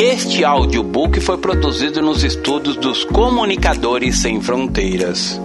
Este 0.00 0.44
audiobook 0.44 1.20
foi 1.20 1.38
produzido 1.38 2.00
nos 2.00 2.22
estudos 2.22 2.76
dos 2.76 3.02
Comunicadores 3.02 4.18
Sem 4.18 4.40
Fronteiras. 4.40 5.40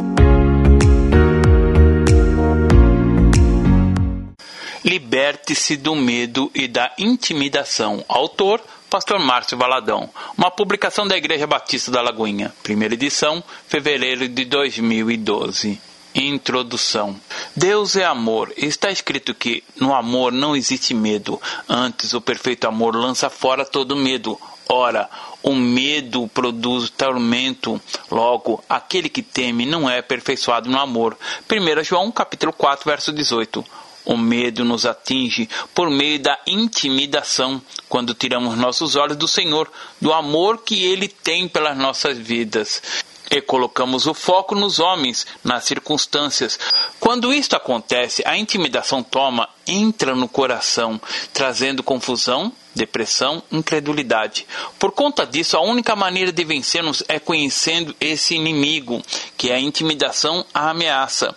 Liberte-se 4.86 5.76
do 5.76 5.96
medo 5.96 6.52
e 6.54 6.68
da 6.68 6.93
intimidação. 7.00 8.05
Autor 8.07 8.61
Pastor 8.92 9.18
Márcio 9.18 9.57
Valadão. 9.57 10.07
Uma 10.38 10.52
publicação 10.52 11.07
da 11.07 11.18
Igreja 11.18 11.47
Batista 11.47 11.89
da 11.89 12.04
Lagoinha. 12.04 12.54
Primeira 12.61 12.93
edição, 12.93 13.43
fevereiro 13.68 14.28
de 14.28 14.46
2012. 14.46 15.93
Introdução. 16.16 17.20
Deus 17.55 17.96
é 17.96 18.05
amor. 18.05 18.54
Está 18.55 18.91
escrito 18.91 19.34
que 19.34 19.64
no 19.79 19.96
amor 19.96 20.32
não 20.32 20.55
existe 20.55 20.93
medo. 20.93 21.41
Antes, 21.68 22.14
o 22.14 22.21
perfeito 22.21 22.68
amor 22.68 22.96
lança 22.96 23.29
fora 23.29 23.65
todo 23.65 23.96
medo. 23.96 24.39
Ora, 24.69 25.10
o 25.41 25.55
medo 25.55 26.28
produz 26.28 26.89
tormento. 26.89 27.82
Logo, 28.11 28.64
aquele 28.69 29.10
que 29.10 29.24
teme 29.24 29.65
não 29.65 29.89
é 29.89 30.00
aperfeiçoado 30.00 30.69
no 30.69 30.79
amor. 30.79 31.18
1 31.52 31.83
João 31.83 32.11
capítulo 32.11 32.53
4, 32.53 32.86
verso 32.86 33.11
18. 33.11 33.66
O 34.05 34.17
medo 34.17 34.64
nos 34.66 34.86
atinge 34.86 35.50
por 35.73 35.89
meio 35.89 36.19
da 36.19 36.38
intimidação, 36.45 37.61
quando 37.88 38.14
tiramos 38.14 38.58
nossos 38.58 38.95
olhos 38.95 39.16
do 39.16 39.27
Senhor, 39.27 39.72
do 40.00 40.14
amor 40.14 40.59
que 40.59 40.83
Ele 40.83 41.08
tem 41.08 41.47
pelas 41.47 41.77
nossas 41.77 42.17
vidas 42.17 42.81
e 43.33 43.42
colocamos 43.42 44.05
o 44.05 44.14
foco 44.14 44.53
nos 44.53 44.80
homens, 44.80 45.25
nas 45.44 45.66
circunstâncias. 45.66 46.59
Quando 47.00 47.33
isto 47.33 47.55
acontece, 47.55 48.22
a 48.28 48.38
intimidação 48.38 49.02
toma, 49.02 49.50
entra 49.66 50.16
no 50.16 50.30
coração, 50.30 51.02
trazendo 51.33 51.81
confusão, 51.81 52.53
depressão, 52.75 53.41
incredulidade. 53.52 54.45
Por 54.79 54.91
conta 54.91 55.25
disso, 55.25 55.57
a 55.57 55.61
única 55.61 55.95
maneira 55.95 56.31
de 56.31 56.43
vencermos 56.43 57.03
é 57.07 57.19
conhecendo 57.19 57.95
esse 57.99 58.35
inimigo, 58.35 59.02
que 59.38 59.49
é 59.49 59.55
a 59.55 59.59
intimidação, 59.59 60.45
a 60.53 60.69
ameaça. 60.69 61.35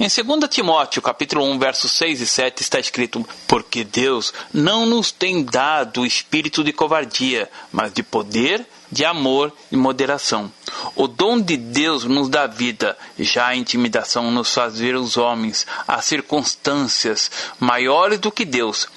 Em 0.00 0.08
2 0.08 0.48
Timóteo, 0.48 1.02
capítulo 1.02 1.44
1, 1.44 1.58
versos 1.58 1.92
6 1.92 2.20
e 2.22 2.26
7 2.26 2.62
está 2.62 2.80
escrito: 2.80 3.26
Porque 3.46 3.84
Deus 3.84 4.32
não 4.52 4.86
nos 4.86 5.12
tem 5.12 5.44
dado 5.44 6.00
o 6.00 6.06
espírito 6.06 6.64
de 6.64 6.72
covardia, 6.72 7.50
mas 7.70 7.92
de 7.92 8.02
poder, 8.02 8.66
de 8.90 9.04
amor 9.04 9.52
e 9.70 9.76
moderação. 9.76 10.50
O 10.96 11.06
dom 11.06 11.38
de 11.38 11.56
Deus 11.56 12.04
nos 12.04 12.28
dá 12.28 12.46
vida, 12.46 12.96
já 13.18 13.48
a 13.48 13.56
intimidação 13.56 14.30
nos 14.30 14.54
faz 14.54 14.78
ver 14.78 14.96
os 14.96 15.16
homens, 15.16 15.66
as 15.86 16.04
circunstâncias 16.06 17.30
maiores 17.60 18.18
do 18.18 18.32
que 18.32 18.44
Deus. 18.46 18.88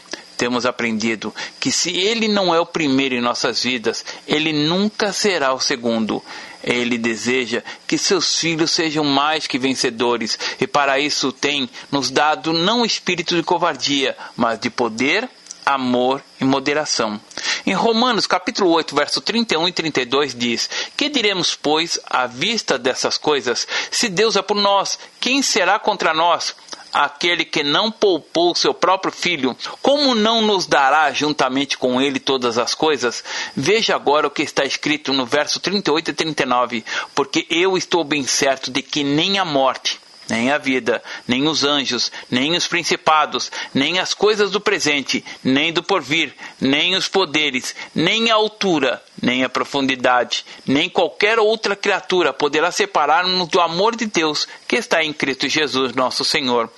Temos 0.41 0.65
aprendido 0.65 1.31
que 1.59 1.71
se 1.71 1.95
Ele 1.95 2.27
não 2.27 2.51
é 2.51 2.59
o 2.59 2.65
primeiro 2.65 3.13
em 3.13 3.21
nossas 3.21 3.61
vidas, 3.61 4.03
Ele 4.27 4.51
nunca 4.51 5.13
será 5.13 5.53
o 5.53 5.59
segundo. 5.59 6.19
Ele 6.63 6.97
deseja 6.97 7.61
que 7.85 7.95
seus 7.95 8.37
filhos 8.37 8.71
sejam 8.71 9.03
mais 9.03 9.45
que 9.45 9.59
vencedores, 9.59 10.39
e 10.59 10.65
para 10.65 10.97
isso 10.97 11.31
tem 11.31 11.69
nos 11.91 12.09
dado 12.09 12.53
não 12.53 12.83
espírito 12.83 13.35
de 13.35 13.43
covardia, 13.43 14.17
mas 14.35 14.59
de 14.59 14.71
poder, 14.71 15.29
amor 15.63 16.23
e 16.39 16.43
moderação. 16.43 17.21
Em 17.63 17.73
Romanos 17.73 18.25
capítulo 18.25 18.71
8, 18.71 18.95
verso 18.95 19.21
31 19.21 19.67
e 19.67 19.71
32 19.71 20.33
diz: 20.33 20.67
Que 20.97 21.07
diremos, 21.07 21.53
pois, 21.53 21.99
à 22.09 22.25
vista 22.25 22.79
dessas 22.79 23.15
coisas? 23.15 23.67
Se 23.91 24.09
Deus 24.09 24.35
é 24.35 24.41
por 24.41 24.57
nós, 24.57 24.97
quem 25.19 25.43
será 25.43 25.77
contra 25.77 26.15
nós? 26.15 26.55
Aquele 26.91 27.45
que 27.45 27.63
não 27.63 27.89
poupou 27.89 28.53
seu 28.53 28.73
próprio 28.73 29.13
filho, 29.13 29.55
como 29.81 30.13
não 30.13 30.41
nos 30.41 30.65
dará 30.65 31.11
juntamente 31.13 31.77
com 31.77 32.01
ele 32.01 32.19
todas 32.19 32.57
as 32.57 32.73
coisas? 32.73 33.23
Veja 33.55 33.95
agora 33.95 34.27
o 34.27 34.31
que 34.31 34.41
está 34.41 34.65
escrito 34.65 35.13
no 35.13 35.25
verso 35.25 35.59
38 35.59 36.11
e 36.11 36.13
39: 36.13 36.85
Porque 37.15 37.47
eu 37.49 37.77
estou 37.77 38.03
bem 38.03 38.23
certo 38.23 38.69
de 38.69 38.81
que 38.81 39.03
nem 39.03 39.39
a 39.39 39.45
morte, 39.45 40.00
nem 40.31 40.49
a 40.49 40.57
vida, 40.57 41.03
nem 41.27 41.45
os 41.45 41.65
anjos, 41.65 42.09
nem 42.29 42.55
os 42.55 42.65
principados, 42.65 43.51
nem 43.73 43.99
as 43.99 44.13
coisas 44.13 44.49
do 44.49 44.61
presente, 44.61 45.25
nem 45.43 45.73
do 45.73 45.83
porvir, 45.83 46.33
nem 46.59 46.95
os 46.95 47.09
poderes, 47.09 47.75
nem 47.93 48.31
a 48.31 48.35
altura, 48.35 49.03
nem 49.21 49.43
a 49.43 49.49
profundidade, 49.49 50.45
nem 50.65 50.89
qualquer 50.89 51.37
outra 51.37 51.75
criatura 51.75 52.31
poderá 52.31 52.71
separar-nos 52.71 53.49
do 53.49 53.59
amor 53.59 53.93
de 53.93 54.05
Deus 54.05 54.47
que 54.65 54.77
está 54.77 55.03
em 55.03 55.11
Cristo 55.11 55.49
Jesus, 55.49 55.93
nosso 55.93 56.23
Senhor. 56.23 56.71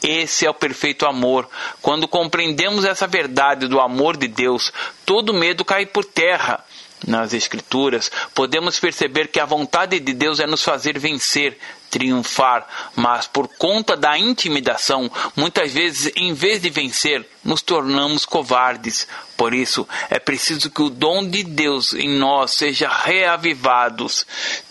Esse 0.00 0.46
é 0.46 0.50
o 0.50 0.54
perfeito 0.54 1.04
amor. 1.04 1.48
Quando 1.80 2.06
compreendemos 2.06 2.84
essa 2.84 3.08
verdade 3.08 3.66
do 3.66 3.80
amor 3.80 4.16
de 4.16 4.28
Deus, 4.28 4.72
todo 5.04 5.34
medo 5.34 5.64
cai 5.64 5.86
por 5.86 6.04
terra 6.04 6.64
nas 7.06 7.32
Escrituras, 7.32 8.10
podemos 8.34 8.78
perceber 8.78 9.28
que 9.28 9.40
a 9.40 9.44
vontade 9.44 9.98
de 9.98 10.12
Deus 10.12 10.40
é 10.40 10.46
nos 10.46 10.62
fazer 10.62 10.98
vencer, 10.98 11.58
triunfar, 11.92 12.66
mas 12.96 13.26
por 13.26 13.46
conta 13.46 13.94
da 13.94 14.18
intimidação, 14.18 15.10
muitas 15.36 15.72
vezes, 15.72 16.10
em 16.16 16.32
vez 16.32 16.62
de 16.62 16.70
vencer, 16.70 17.28
nos 17.44 17.60
tornamos 17.60 18.24
covardes. 18.24 19.06
Por 19.36 19.52
isso, 19.52 19.86
é 20.08 20.18
preciso 20.18 20.70
que 20.70 20.80
o 20.80 20.88
dom 20.88 21.28
de 21.28 21.42
Deus 21.42 21.92
em 21.92 22.08
nós 22.18 22.54
seja 22.54 22.88
reavivado. 22.88 24.06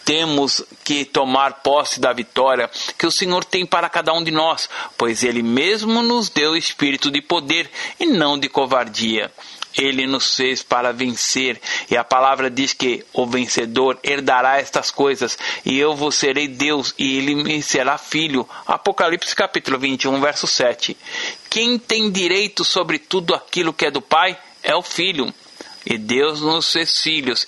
Temos 0.03 0.63
que 0.83 1.05
tomar 1.05 1.61
posse 1.61 1.99
da 1.99 2.11
vitória 2.11 2.69
que 2.97 3.05
o 3.05 3.11
Senhor 3.11 3.45
tem 3.45 3.67
para 3.67 3.87
cada 3.87 4.11
um 4.13 4.23
de 4.23 4.31
nós, 4.31 4.67
pois 4.97 5.23
Ele 5.23 5.43
mesmo 5.43 6.01
nos 6.01 6.27
deu 6.27 6.55
espírito 6.55 7.11
de 7.11 7.21
poder 7.21 7.69
e 7.99 8.07
não 8.07 8.39
de 8.39 8.49
covardia. 8.49 9.31
Ele 9.77 10.05
nos 10.05 10.35
fez 10.35 10.61
para 10.61 10.91
vencer, 10.91 11.59
e 11.89 11.95
a 11.95 12.03
palavra 12.03 12.49
diz 12.49 12.73
que 12.73 13.05
o 13.13 13.25
vencedor 13.25 13.97
herdará 14.03 14.59
estas 14.59 14.91
coisas, 14.91 15.37
e 15.65 15.77
eu 15.79 15.95
vos 15.95 16.15
serei 16.15 16.47
Deus, 16.47 16.93
e 16.97 17.17
ele 17.17 17.35
me 17.35 17.61
será 17.61 17.97
filho. 17.97 18.47
Apocalipse 18.67 19.35
capítulo 19.35 19.79
21, 19.79 20.19
verso 20.19 20.47
7. 20.47 20.97
Quem 21.49 21.79
tem 21.79 22.11
direito 22.11 22.65
sobre 22.65 22.99
tudo 22.99 23.33
aquilo 23.33 23.73
que 23.73 23.85
é 23.85 23.91
do 23.91 24.01
Pai 24.01 24.37
é 24.63 24.75
o 24.75 24.83
Filho, 24.83 25.33
e 25.85 25.97
Deus 25.97 26.41
nos 26.41 26.71
fez 26.71 26.99
filhos, 27.01 27.47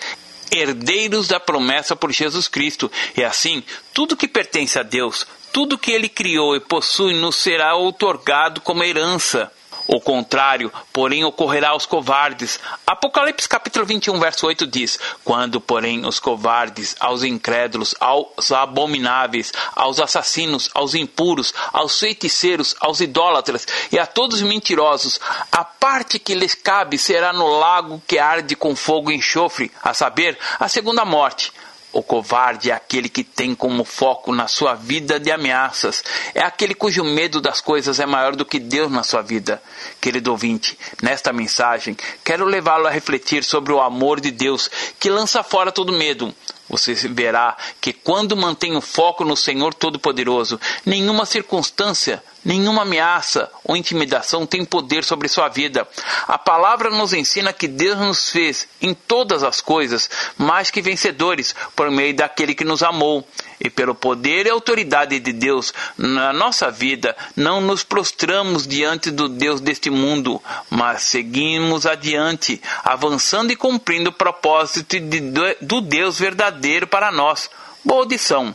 herdeiros 0.51 1.27
da 1.27 1.39
promessa 1.39 1.95
por 1.95 2.11
Jesus 2.11 2.47
Cristo, 2.47 2.91
e 3.17 3.23
assim, 3.23 3.63
tudo 3.93 4.17
que 4.17 4.27
pertence 4.27 4.77
a 4.79 4.83
Deus, 4.83 5.25
tudo 5.51 5.77
que 5.77 5.91
ele 5.91 6.09
criou 6.09 6.55
e 6.55 6.59
possui 6.59 7.13
nos 7.13 7.35
será 7.35 7.75
outorgado 7.75 8.61
como 8.61 8.83
herança. 8.83 9.51
O 9.87 9.99
contrário, 9.99 10.71
porém, 10.91 11.23
ocorrerá 11.23 11.69
aos 11.69 11.85
covardes. 11.85 12.59
Apocalipse 12.87 13.49
capítulo 13.49 13.85
21, 13.85 14.19
verso 14.19 14.47
8 14.47 14.65
diz: 14.65 14.99
Quando, 15.23 15.59
porém, 15.59 16.05
os 16.05 16.19
covardes, 16.19 16.95
aos 16.99 17.23
incrédulos, 17.23 17.93
aos 17.99 18.51
abomináveis, 18.51 19.51
aos 19.75 19.99
assassinos, 19.99 20.69
aos 20.73 20.95
impuros, 20.95 21.53
aos 21.73 21.99
feiticeiros, 21.99 22.75
aos 22.79 23.01
idólatras 23.01 23.67
e 23.91 23.99
a 23.99 24.05
todos 24.05 24.37
os 24.37 24.47
mentirosos, 24.47 25.19
a 25.51 25.63
parte 25.63 26.17
que 26.17 26.33
lhes 26.33 26.55
cabe 26.55 26.97
será 26.97 27.33
no 27.33 27.47
lago 27.59 28.01
que 28.07 28.17
arde 28.17 28.55
com 28.55 28.75
fogo 28.75 29.11
e 29.11 29.15
enxofre, 29.15 29.71
a 29.83 29.93
saber, 29.93 30.37
a 30.59 30.69
segunda 30.69 31.03
morte. 31.03 31.51
O 31.93 32.01
covarde 32.01 32.71
é 32.71 32.73
aquele 32.73 33.07
que 33.07 33.23
tem 33.23 33.53
como 33.53 33.85
foco 33.85 34.33
na 34.33 34.47
sua 34.47 34.73
vida 34.73 35.19
de 35.19 35.31
ameaças. 35.31 36.03
É 36.33 36.41
aquele 36.41 36.73
cujo 36.73 37.03
medo 37.03 37.39
das 37.39 37.61
coisas 37.61 37.99
é 37.99 38.05
maior 38.07 38.35
do 38.35 38.43
que 38.43 38.57
Deus 38.59 38.91
na 38.91 39.03
sua 39.03 39.21
vida. 39.21 39.61
Querido 40.01 40.31
ouvinte, 40.31 40.77
nesta 41.03 41.31
mensagem, 41.31 41.95
quero 42.23 42.45
levá-lo 42.45 42.87
a 42.87 42.89
refletir 42.89 43.43
sobre 43.43 43.71
o 43.71 43.79
amor 43.79 44.19
de 44.19 44.31
Deus 44.31 44.71
que 44.99 45.07
lança 45.07 45.43
fora 45.43 45.71
todo 45.71 45.93
medo. 45.93 46.33
Você 46.67 46.95
verá 46.95 47.55
que 47.79 47.93
quando 47.93 48.35
mantém 48.35 48.75
o 48.75 48.81
foco 48.81 49.23
no 49.23 49.37
Senhor 49.37 49.71
Todo-Poderoso, 49.75 50.59
nenhuma 50.83 51.27
circunstância 51.27 52.23
Nenhuma 52.43 52.81
ameaça 52.81 53.49
ou 53.63 53.77
intimidação 53.77 54.45
tem 54.45 54.65
poder 54.65 55.03
sobre 55.03 55.29
sua 55.29 55.47
vida. 55.47 55.87
A 56.27 56.37
palavra 56.37 56.89
nos 56.89 57.13
ensina 57.13 57.53
que 57.53 57.67
Deus 57.67 57.97
nos 57.97 58.29
fez 58.29 58.67
em 58.81 58.93
todas 58.93 59.43
as 59.43 59.61
coisas 59.61 60.09
mais 60.37 60.69
que 60.69 60.81
vencedores 60.81 61.55
por 61.75 61.89
meio 61.89 62.13
daquele 62.13 62.53
que 62.53 62.65
nos 62.65 62.83
amou. 62.83 63.25
E 63.59 63.69
pelo 63.69 63.95
poder 63.95 64.45
e 64.45 64.49
autoridade 64.49 65.19
de 65.19 65.31
Deus 65.31 65.73
na 65.97 66.33
nossa 66.33 66.69
vida, 66.69 67.15
não 67.33 67.61
nos 67.61 67.81
prostramos 67.81 68.67
diante 68.67 69.09
do 69.09 69.29
Deus 69.29 69.61
deste 69.61 69.89
mundo, 69.89 70.41
mas 70.69 71.03
seguimos 71.03 71.85
adiante, 71.85 72.61
avançando 72.83 73.51
e 73.51 73.55
cumprindo 73.55 74.09
o 74.09 74.13
propósito 74.13 74.99
de, 74.99 75.21
do 75.61 75.79
Deus 75.79 76.19
verdadeiro 76.19 76.87
para 76.87 77.09
nós. 77.09 77.49
Boa 77.85 78.01
audição. 78.01 78.53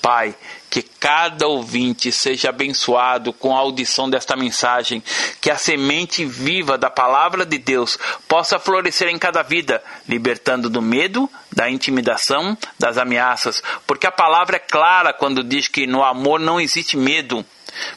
Pai, 0.00 0.36
que 0.76 0.82
cada 0.82 1.46
ouvinte 1.46 2.12
seja 2.12 2.50
abençoado 2.50 3.32
com 3.32 3.56
a 3.56 3.60
audição 3.60 4.10
desta 4.10 4.36
mensagem, 4.36 5.02
que 5.40 5.50
a 5.50 5.56
semente 5.56 6.22
viva 6.22 6.76
da 6.76 6.90
palavra 6.90 7.46
de 7.46 7.56
Deus 7.56 7.98
possa 8.28 8.58
florescer 8.58 9.08
em 9.08 9.18
cada 9.18 9.42
vida, 9.42 9.82
libertando 10.06 10.68
do 10.68 10.82
medo, 10.82 11.30
da 11.50 11.70
intimidação, 11.70 12.58
das 12.78 12.98
ameaças, 12.98 13.62
porque 13.86 14.06
a 14.06 14.12
palavra 14.12 14.56
é 14.56 14.58
clara 14.58 15.14
quando 15.14 15.42
diz 15.42 15.66
que 15.66 15.86
no 15.86 16.04
amor 16.04 16.38
não 16.40 16.60
existe 16.60 16.94
medo, 16.94 17.42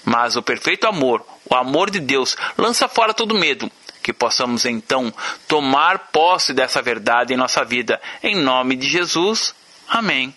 mas 0.06 0.38
o 0.38 0.42
perfeito 0.42 0.88
amor, 0.88 1.26
o 1.50 1.56
amor 1.56 1.90
de 1.90 2.00
Deus, 2.00 2.38
lança 2.58 2.88
fora 2.88 3.14
todo 3.14 3.38
medo. 3.38 3.70
Que 4.02 4.14
possamos 4.14 4.64
então 4.66 5.14
tomar 5.50 6.08
posse 6.14 6.54
dessa 6.54 6.82
verdade 6.82 7.34
em 7.34 7.38
nossa 7.38 7.66
vida. 7.66 8.02
Em 8.24 8.38
nome 8.38 8.78
de 8.78 8.88
Jesus. 8.88 9.54
Amém. 9.90 10.34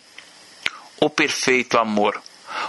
O 1.00 1.08
perfeito 1.08 1.78
amor. 1.78 2.20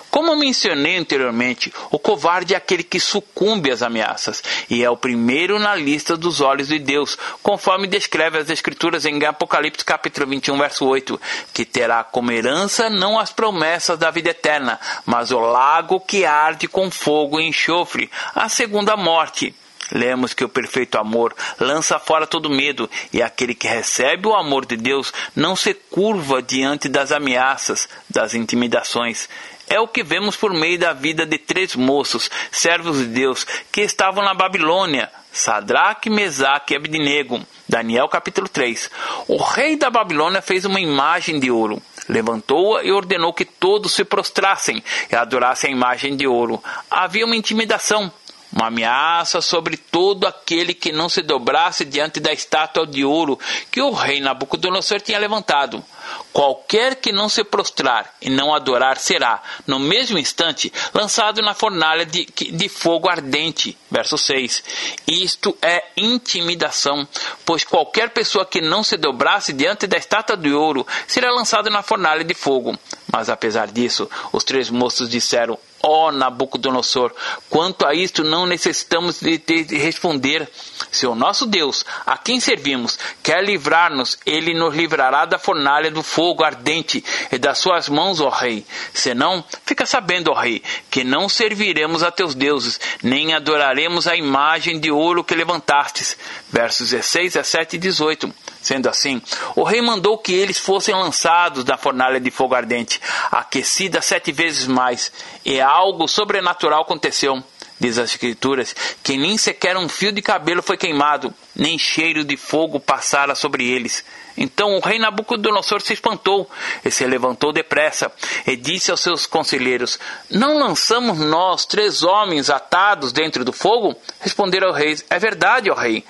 Como 0.09 0.35
mencionei 0.35 0.97
anteriormente, 0.97 1.74
o 1.91 2.00
covarde 2.00 2.53
é 2.53 2.57
aquele 2.57 2.83
que 2.83 3.00
sucumbe 3.00 3.71
às 3.71 3.81
ameaças 3.81 4.44
e 4.69 4.83
é 4.83 4.89
o 4.89 4.97
primeiro 4.97 5.59
na 5.59 5.75
lista 5.75 6.15
dos 6.15 6.41
olhos 6.41 6.68
de 6.68 6.80
Deus, 6.80 7.18
conforme 7.41 7.88
descreve 7.88 8.38
as 8.38 8.50
Escrituras 8.50 9.06
em 9.06 9.24
Apocalipse 9.25 9.83
capítulo 9.85 10.27
21, 10.27 10.57
verso 10.57 10.85
8, 10.85 11.19
que 11.53 11.65
terá 11.65 12.03
como 12.03 12.31
herança 12.31 12.89
não 12.89 13.19
as 13.19 13.31
promessas 13.31 13.97
da 13.97 14.12
vida 14.12 14.30
eterna, 14.30 14.80
mas 15.06 15.31
o 15.31 15.39
lago 15.39 16.00
que 16.00 16.25
arde 16.25 16.68
com 16.68 16.89
fogo 16.91 17.39
e 17.39 17.47
enxofre, 17.47 18.09
a 18.35 18.50
segunda 18.50 18.95
morte. 18.95 19.56
Lemos 19.91 20.33
que 20.33 20.44
o 20.44 20.50
perfeito 20.50 20.97
amor 20.97 21.35
lança 21.59 22.00
fora 22.00 22.25
todo 22.25 22.50
medo, 22.50 22.89
e 23.12 23.21
aquele 23.21 23.53
que 23.53 23.68
recebe 23.68 24.27
o 24.27 24.33
amor 24.33 24.65
de 24.65 24.75
Deus 24.75 25.13
não 25.35 25.56
se 25.56 25.74
curva 25.74 26.41
diante 26.41 26.88
das 26.88 27.12
ameaças, 27.12 27.88
das 28.09 28.33
intimidações. 28.33 29.30
É 29.74 29.80
o 29.80 29.88
que 29.88 30.04
vemos 30.04 30.36
por 30.36 30.54
meio 30.54 30.78
da 30.78 30.94
vida 30.94 31.25
de 31.25 31.40
três 31.40 31.75
moços, 31.75 32.30
servos 32.52 33.00
de 33.00 33.06
Deus, 33.06 33.44
que 33.72 33.81
estavam 33.81 34.24
na 34.24 34.36
Babilônia, 34.36 35.12
Sadraque, 35.31 36.12
Mesaque 36.12 36.75
e 36.75 36.78
Abednego. 36.78 37.42
Daniel 37.68 38.08
capítulo 38.08 38.48
3. 38.48 38.92
O 39.28 39.38
rei 39.38 39.75
da 39.75 39.90
Babilônia 39.90 40.44
fez 40.44 40.64
uma 40.64 40.80
imagem 40.80 41.40
de 41.40 41.50
ouro, 41.50 41.81
levantou-a 42.08 42.84
e 42.84 42.92
ordenou 42.92 43.34
que 43.34 43.46
todos 43.46 43.96
se 43.96 44.06
prostrassem 44.06 44.84
e 45.12 45.16
adorassem 45.16 45.72
a 45.72 45.76
imagem 45.76 46.16
de 46.16 46.28
ouro. 46.28 46.64
Havia 46.92 47.26
uma 47.26 47.36
intimidação, 47.36 48.14
uma 48.52 48.68
ameaça 48.68 49.42
sobre 49.42 49.76
todo 49.76 50.28
aquele 50.28 50.76
que 50.76 50.92
não 50.92 51.10
se 51.10 51.24
dobrasse 51.24 51.84
diante 51.84 52.19
da 52.19 52.31
estátua 52.31 52.86
de 52.86 53.04
ouro 53.04 53.40
que 53.72 53.81
o 53.81 53.90
rei 53.90 54.22
Nabucodonosor 54.22 55.02
tinha 55.02 55.18
levantado. 55.18 55.84
Qualquer 56.31 56.95
que 56.95 57.12
não 57.12 57.30
se 57.30 57.44
prostrar 57.44 58.13
e 58.21 58.30
não 58.30 58.54
adorar 58.54 58.98
será, 58.98 59.42
no 59.68 59.80
mesmo 59.80 60.18
instante, 60.18 60.71
lançado 60.94 61.42
na 61.42 61.54
fornalha 61.54 62.06
de, 62.06 62.25
de 62.25 62.69
fogo 62.69 63.10
ardente. 63.10 63.77
Verso 63.89 64.18
6. 64.18 64.63
Isto 65.07 65.56
é 65.62 65.83
intimidação, 65.95 67.07
pois 67.45 67.63
qualquer 67.63 68.10
pessoa 68.10 68.45
que 68.45 68.62
não 68.62 68.83
se 68.83 68.98
dobrasse 68.98 69.54
diante 69.54 69.86
da 69.86 69.98
estátua 69.98 70.36
de 70.36 70.51
ouro 70.51 70.86
será 71.07 71.31
lançado 71.31 71.69
na 71.69 71.83
fornalha 71.83 72.24
de 72.24 72.33
fogo. 72.33 72.77
Mas 73.12 73.30
apesar 73.30 73.68
disso, 73.68 74.09
os 74.31 74.44
três 74.44 74.69
moços 74.71 75.09
disseram: 75.09 75.57
Ó 75.86 76.07
oh, 76.07 76.12
Nabucodonosor, 76.12 77.13
quanto 77.50 77.86
a 77.86 77.94
isto 77.94 78.24
não 78.24 78.45
necessitamos 78.45 79.19
de, 79.19 79.38
de, 79.38 79.63
de, 79.66 79.77
responder. 79.77 80.50
Se 80.92 81.06
o 81.06 81.13
nosso 81.13 81.45
Deus, 81.45 81.86
a 82.06 82.18
quem 82.18 82.39
servimos, 82.39 82.98
quer 83.21 83.44
livrar-nos, 83.44 84.18
ele 84.25 84.54
nos 84.54 84.74
livrará 84.74 85.25
da 85.25 85.38
fornalha 85.38 85.92
do 85.92 86.01
fogo 86.04 86.44
ardente 86.44 87.04
e 87.32 87.38
das 87.38 87.58
suas 87.58 87.90
mãos, 87.90 88.20
ó 88.20 88.30
Rei. 88.30 88.66
Senão, 88.94 89.44
fica 89.66 89.86
sabendo, 89.86 90.32
ó 90.32 90.34
Rei, 90.34 90.62
que 90.92 91.04
não 91.04 91.28
serviremos 91.28 92.04
a 92.04 92.12
teus 92.12 92.36
deuses, 92.36 92.80
nem 93.02 93.34
adoraremos 93.34 94.08
a 94.08 94.16
imagem 94.16 94.80
de 94.80 94.92
ouro 94.92 95.24
que 95.24 95.36
levantastes. 95.36 96.18
Versos 96.52 96.90
16, 96.90 97.34
17 97.34 97.76
e 97.76 97.80
18. 97.80 98.34
Sendo 98.62 98.88
assim, 98.88 99.22
o 99.58 99.64
rei 99.64 99.82
mandou 99.82 100.18
que 100.18 100.32
eles 100.32 100.58
fossem 100.58 100.96
lançados 100.96 101.66
na 101.66 101.78
fornalha 101.78 102.18
de 102.18 102.32
fogo 102.32 102.56
ardente, 102.56 103.02
aquecida 103.30 104.02
sete 104.02 104.32
vezes 104.32 104.68
mais, 104.68 105.12
e 105.44 105.60
algo 105.60 106.08
sobrenatural 106.08 106.84
aconteceu. 106.84 107.44
Diz 107.78 107.98
as 107.98 108.12
Escrituras 108.12 108.74
que 109.04 109.18
nem 109.18 109.38
sequer 109.38 109.76
um 109.76 109.90
fio 109.90 110.14
de 110.14 110.22
cabelo 110.22 110.64
foi 110.64 110.78
queimado, 110.78 111.34
nem 111.54 111.78
cheiro 111.78 112.24
de 112.24 112.38
fogo 112.38 112.80
passara 112.80 113.36
sobre 113.36 113.70
eles. 113.70 114.06
Então 114.38 114.75
o 114.75 114.80
rei 114.80 115.00
Nabucodonosor 115.00 115.81
se 115.81 115.94
espantou 115.94 116.50
e 116.83 116.91
se 116.91 117.06
levantou 117.06 117.51
depressa 117.51 118.12
e 118.47 118.56
disse 118.56 118.91
aos 118.91 119.00
seus 119.00 119.25
conselheiros: 119.25 120.00
Não 120.30 120.57
lançamos 120.57 121.19
nós 121.19 121.65
três 121.65 122.03
homens 122.03 122.50
atados 122.50 123.12
dentro 123.12 123.44
do 123.45 123.53
fogo? 123.53 123.95
Responderam 124.19 124.69
ao 124.69 124.74
rei: 124.74 124.97
É 125.09 125.19
verdade, 125.19 125.69
ó 125.69 125.75
rei. 125.75 126.03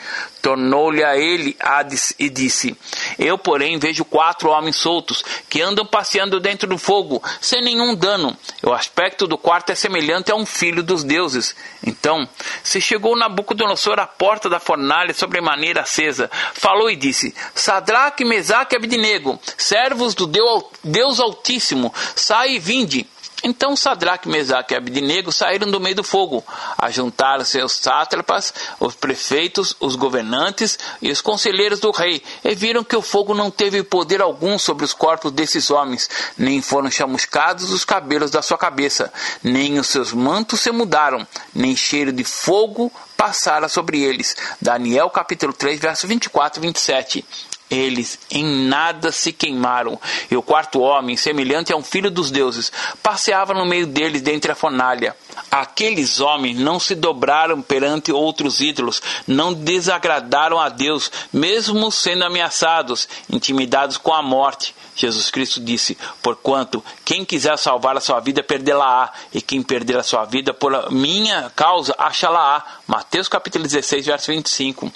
Tornou-lhe 0.43 1.01
a 1.01 1.15
ele 1.15 1.55
Hades 1.57 2.13
e 2.19 2.29
disse: 2.29 2.77
Eu, 3.17 3.37
porém, 3.37 3.79
vejo 3.79 4.03
quatro 4.03 4.49
homens 4.49 4.75
soltos 4.75 5.23
que 5.47 5.61
andam 5.61 5.85
passeando 5.85 6.37
dentro 6.37 6.67
do 6.67 6.77
fogo, 6.77 7.23
sem 7.39 7.61
nenhum 7.61 7.95
dano. 7.95 8.37
O 8.61 8.73
aspecto 8.73 9.25
do 9.25 9.37
quarto 9.37 9.71
é 9.71 9.75
semelhante 9.75 10.31
a 10.31 10.35
um 10.35 10.45
filho 10.45 10.83
dos 10.83 11.01
deuses. 11.01 11.55
Então 11.81 12.27
se 12.61 12.81
chegou 12.81 13.17
Nabucodonosor 13.17 13.99
à 13.99 14.05
porta 14.05 14.49
da 14.49 14.59
fornalha 14.59 15.13
sobremaneira 15.13 15.81
acesa, 15.81 16.29
falou 16.53 16.89
e 16.89 16.97
disse: 16.97 17.33
Sadraque, 17.55 18.12
Mesaque 18.21 18.75
e 18.75 18.77
Abidnego, 18.77 19.39
servos 19.57 20.13
do 20.13 20.27
Deus 20.27 21.19
Altíssimo, 21.19 21.93
sai 22.15 22.55
e 22.55 22.59
vinde. 22.59 23.07
Então 23.45 23.75
Sadraque, 23.75 24.29
Mesaque 24.29 24.73
e 24.73 24.77
Abidnego 24.77 25.29
saíram 25.29 25.69
do 25.69 25.77
meio 25.77 25.97
do 25.97 26.03
fogo, 26.03 26.41
ajuntaram-se 26.77 27.61
os 27.61 27.73
sátrapas, 27.73 28.53
os 28.79 28.95
prefeitos, 28.95 29.75
os 29.81 29.97
governantes 29.97 30.79
e 31.01 31.11
os 31.11 31.19
conselheiros 31.19 31.81
do 31.81 31.91
rei, 31.91 32.23
e 32.41 32.55
viram 32.55 32.85
que 32.85 32.95
o 32.95 33.01
fogo 33.01 33.33
não 33.33 33.51
teve 33.51 33.83
poder 33.83 34.21
algum 34.21 34.57
sobre 34.57 34.85
os 34.85 34.93
corpos 34.93 35.29
desses 35.29 35.69
homens, 35.69 36.09
nem 36.37 36.61
foram 36.61 36.89
chamuscados 36.89 37.69
os 37.69 37.83
cabelos 37.83 38.31
da 38.31 38.41
sua 38.41 38.57
cabeça, 38.57 39.11
nem 39.43 39.77
os 39.77 39.87
seus 39.87 40.13
mantos 40.13 40.61
se 40.61 40.71
mudaram, 40.71 41.27
nem 41.53 41.75
cheiro 41.75 42.13
de 42.13 42.23
fogo 42.23 42.89
passara 43.17 43.67
sobre 43.67 44.01
eles. 44.01 44.35
Daniel 44.61 45.09
capítulo 45.09 45.53
3, 45.53 45.79
verso 45.79 46.07
24 46.07 46.59
e 46.59 46.67
27 46.67 47.25
eles 47.73 48.19
em 48.29 48.43
nada 48.43 49.11
se 49.11 49.31
queimaram. 49.33 49.99
E 50.29 50.37
o 50.37 50.43
quarto 50.43 50.79
homem, 50.79 51.17
semelhante 51.17 51.73
a 51.73 51.75
um 51.75 51.83
filho 51.83 52.11
dos 52.11 52.29
deuses, 52.29 52.71
passeava 53.01 53.53
no 53.53 53.65
meio 53.65 53.87
deles 53.87 54.21
dentre 54.21 54.51
a 54.51 54.55
fornalha. 54.55 55.15
Aqueles 55.49 56.19
homens 56.19 56.57
não 56.57 56.79
se 56.79 56.93
dobraram 56.95 57.61
perante 57.61 58.11
outros 58.11 58.61
ídolos, 58.61 59.01
não 59.27 59.53
desagradaram 59.53 60.59
a 60.59 60.69
Deus, 60.69 61.11
mesmo 61.31 61.91
sendo 61.91 62.23
ameaçados, 62.23 63.07
intimidados 63.29 63.97
com 63.97 64.13
a 64.13 64.21
morte. 64.21 64.75
Jesus 64.95 65.29
Cristo 65.29 65.59
disse: 65.59 65.97
Porquanto 66.21 66.83
quem 67.03 67.25
quiser 67.25 67.57
salvar 67.57 67.97
a 67.97 68.01
sua 68.01 68.19
vida, 68.19 68.43
perdê-la-á, 68.43 69.11
e 69.33 69.41
quem 69.41 69.61
perder 69.63 69.97
a 69.97 70.03
sua 70.03 70.25
vida 70.25 70.53
por 70.53 70.91
minha 70.91 71.51
causa, 71.55 71.95
achá-la-á. 71.97 72.63
Mateus 72.87 73.27
capítulo 73.27 73.63
16, 73.63 74.05
verso 74.05 74.31
25. 74.31 74.91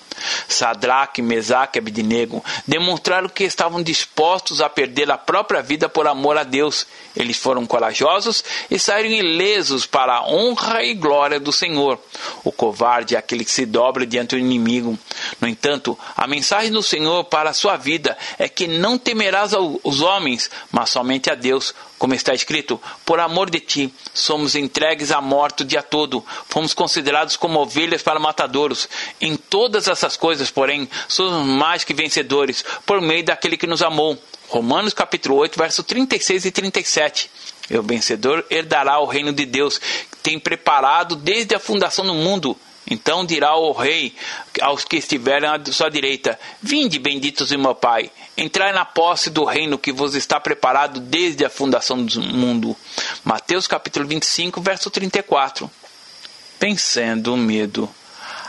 Sadraque, 0.48 1.22
Mesaque 1.22 1.77
e 1.77 1.80
Abidnego 1.80 2.44
demonstraram 2.66 3.30
que 3.30 3.44
estavam 3.44 3.82
dispostos 3.82 4.62
a 4.62 4.70
perder 4.70 5.12
a 5.12 5.18
própria 5.18 5.62
vida 5.62 5.88
por 5.88 6.08
amor 6.08 6.38
a 6.38 6.44
Deus. 6.44 6.88
Eles 7.16 7.38
foram 7.38 7.66
corajosos 7.66 8.44
e 8.70 8.77
saíram 8.77 9.10
ilesos 9.10 9.86
para 9.86 10.18
a 10.18 10.27
honra 10.27 10.84
e 10.84 10.94
glória 10.94 11.39
do 11.39 11.51
Senhor. 11.51 12.00
O 12.44 12.51
covarde 12.51 13.16
é 13.16 13.18
aquele 13.18 13.46
que 13.46 13.51
se 13.51 13.66
dobra 13.66 14.06
diante 14.06 14.36
do 14.36 14.39
inimigo. 14.39 14.98
No 15.39 15.48
entanto, 15.48 15.98
a 16.16 16.27
mensagem 16.27 16.72
do 16.72 16.84
Senhor 16.84 17.24
para 17.25 17.50
a 17.50 17.54
sua 17.54 17.77
vida 17.77 18.18
é 18.38 18.48
que 18.48 18.68
não 18.68 18.98
temerás 18.98 19.54
os 19.88 20.01
homens, 20.01 20.51
mas 20.70 20.89
somente 20.89 21.29
a 21.29 21.36
Deus, 21.36 21.74
como 21.98 22.13
está 22.13 22.34
escrito: 22.34 22.79
Por 23.06 23.22
amor 23.22 23.50
de 23.50 23.62
ti, 23.62 23.94
somos 24.13 24.53
entregues 24.53 25.13
à 25.13 25.22
morte 25.22 25.63
o 25.63 25.65
dia 25.65 25.82
todo, 25.82 26.25
fomos 26.50 26.74
considerados 26.74 27.38
como 27.38 27.62
ovelhas 27.62 28.03
para 28.03 28.20
matadouros. 28.20 28.89
Em 29.22 29.38
todas 29.38 29.88
essas 29.88 30.17
coisas, 30.17 30.51
porém, 30.51 30.89
somos 31.08 31.48
mais 31.48 31.86
que 31.86 31.94
vencedores, 31.94 32.65
por 32.86 33.00
meio 33.00 33.24
daquele 33.24 33.56
que 33.56 33.65
nos 33.65 33.82
amou. 33.82 34.22
Romanos 34.50 34.94
capítulo 34.94 35.38
8, 35.38 35.58
verso 35.58 35.82
36 35.84 36.44
e 36.44 36.51
37. 36.51 37.32
E 37.70 37.77
o 37.77 37.82
vencedor 37.82 38.46
herdará 38.50 39.00
o 39.00 39.06
reino 39.06 39.32
de 39.32 39.46
Deus, 39.46 39.77
que 39.77 40.17
tem 40.22 40.38
preparado 40.38 41.15
desde 41.15 41.56
a 41.56 41.60
fundação 41.60 42.06
do 42.06 42.13
mundo. 42.13 42.58
Então 42.89 43.25
dirá 43.25 43.56
o 43.56 43.72
rei 43.72 44.13
aos 44.62 44.84
que 44.84 44.98
estiverem 44.98 45.48
à 45.48 45.62
sua 45.72 45.89
direita: 45.89 46.38
Vinde, 46.62 47.00
benditos 47.00 47.50
de 47.50 47.58
meu 47.58 47.75
Pai, 47.75 48.12
entrai 48.38 48.72
na 48.72 48.86
posse 48.86 49.32
do 49.32 49.44
reino 49.44 49.77
que 49.77 49.91
vos 49.91 50.13
está 50.13 50.39
preparado 50.39 51.00
desde 51.00 51.44
a 51.44 51.50
fundação 51.50 52.06
do 52.06 52.22
mundo. 52.22 52.77
Mateus 53.24 53.67
capítulo 53.67 54.08
25, 54.08 54.62
verso 54.62 54.91
34. 54.91 55.70
Vencendo 56.60 57.34
o 57.34 57.38
medo. 57.38 57.89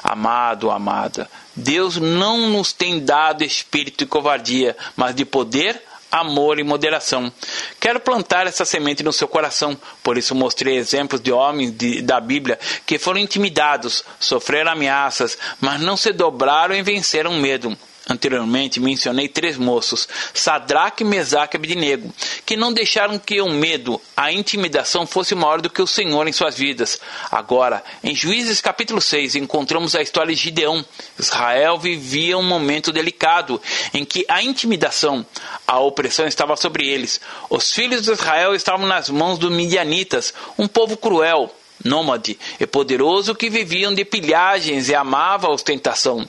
Amado, 0.03 0.71
amada, 0.71 1.29
Deus 1.55 1.97
não 1.97 2.49
nos 2.51 2.73
tem 2.73 3.05
dado 3.05 3.43
espírito 3.43 4.05
de 4.05 4.07
covardia, 4.07 4.77
mas 4.97 5.15
de 5.15 5.25
poder, 5.25 5.83
amor 6.11 6.59
e 6.59 6.63
moderação. 6.65 7.33
Quero 7.81 7.99
plantar 8.01 8.47
essa 8.47 8.65
semente 8.65 9.03
no 9.03 9.13
seu 9.13 9.27
coração, 9.27 9.77
por 10.03 10.17
isso 10.17 10.35
mostrei 10.35 10.77
exemplos 10.77 11.21
de 11.21 11.33
homens 11.33 11.73
de, 11.77 12.01
da 12.01 12.21
Bíblia 12.21 12.59
que 12.87 12.99
foram 12.99 13.19
intimidados, 13.19 14.05
sofreram 14.21 14.73
ameaças, 14.73 15.37
mas 15.61 15.81
não 15.81 15.97
se 15.97 16.13
dobraram 16.13 16.75
e 16.75 16.83
venceram 16.83 17.35
medo. 17.35 17.77
Anteriormente 18.09 18.81
mencionei 18.81 19.29
três 19.29 19.59
moços, 19.59 20.09
Sadraque, 20.33 21.05
Mesaque 21.05 21.57
e 21.57 21.59
Abednego, 21.59 22.11
que 22.47 22.57
não 22.57 22.73
deixaram 22.73 23.19
que 23.19 23.39
o 23.41 23.51
medo, 23.51 24.01
a 24.17 24.33
intimidação 24.33 25.07
fosse 25.07 25.35
maior 25.35 25.61
do 25.61 25.69
que 25.69 25.83
o 25.83 25.87
Senhor 25.87 26.27
em 26.27 26.33
suas 26.33 26.57
vidas. 26.57 26.99
Agora, 27.31 27.85
em 28.03 28.15
Juízes 28.15 28.63
capítulo 28.63 29.01
6, 29.01 29.37
encontramos 29.37 29.95
a 29.95 30.01
história 30.01 30.35
de 30.35 30.41
Gideão. 30.41 30.83
Israel 31.19 31.79
vivia 31.79 32.39
um 32.39 32.43
momento 32.43 32.93
delicado 32.93 33.61
em 33.93 34.07
que 34.07 34.25
a 34.27 34.43
intimidação, 34.43 35.27
a 35.67 35.79
opressão 35.79 36.27
estava 36.27 36.57
sobre 36.57 36.89
eles. 36.89 37.21
Os 37.51 37.71
filhos 37.73 38.05
de 38.05 38.13
Israel 38.13 38.55
estavam 38.55 38.87
nas 38.87 39.11
mãos 39.11 39.39
dos 39.39 39.53
midianitas, 39.53 40.33
um 40.57 40.67
povo 40.67 40.97
cruel, 40.97 41.55
nômade 41.85 42.39
e 42.59 42.67
poderoso 42.67 43.35
que 43.35 43.51
viviam 43.51 43.95
de 43.95 44.05
pilhagens 44.05 44.89
e 44.89 44.95
amava 44.95 45.47
a 45.47 45.53
ostentação. 45.53 46.29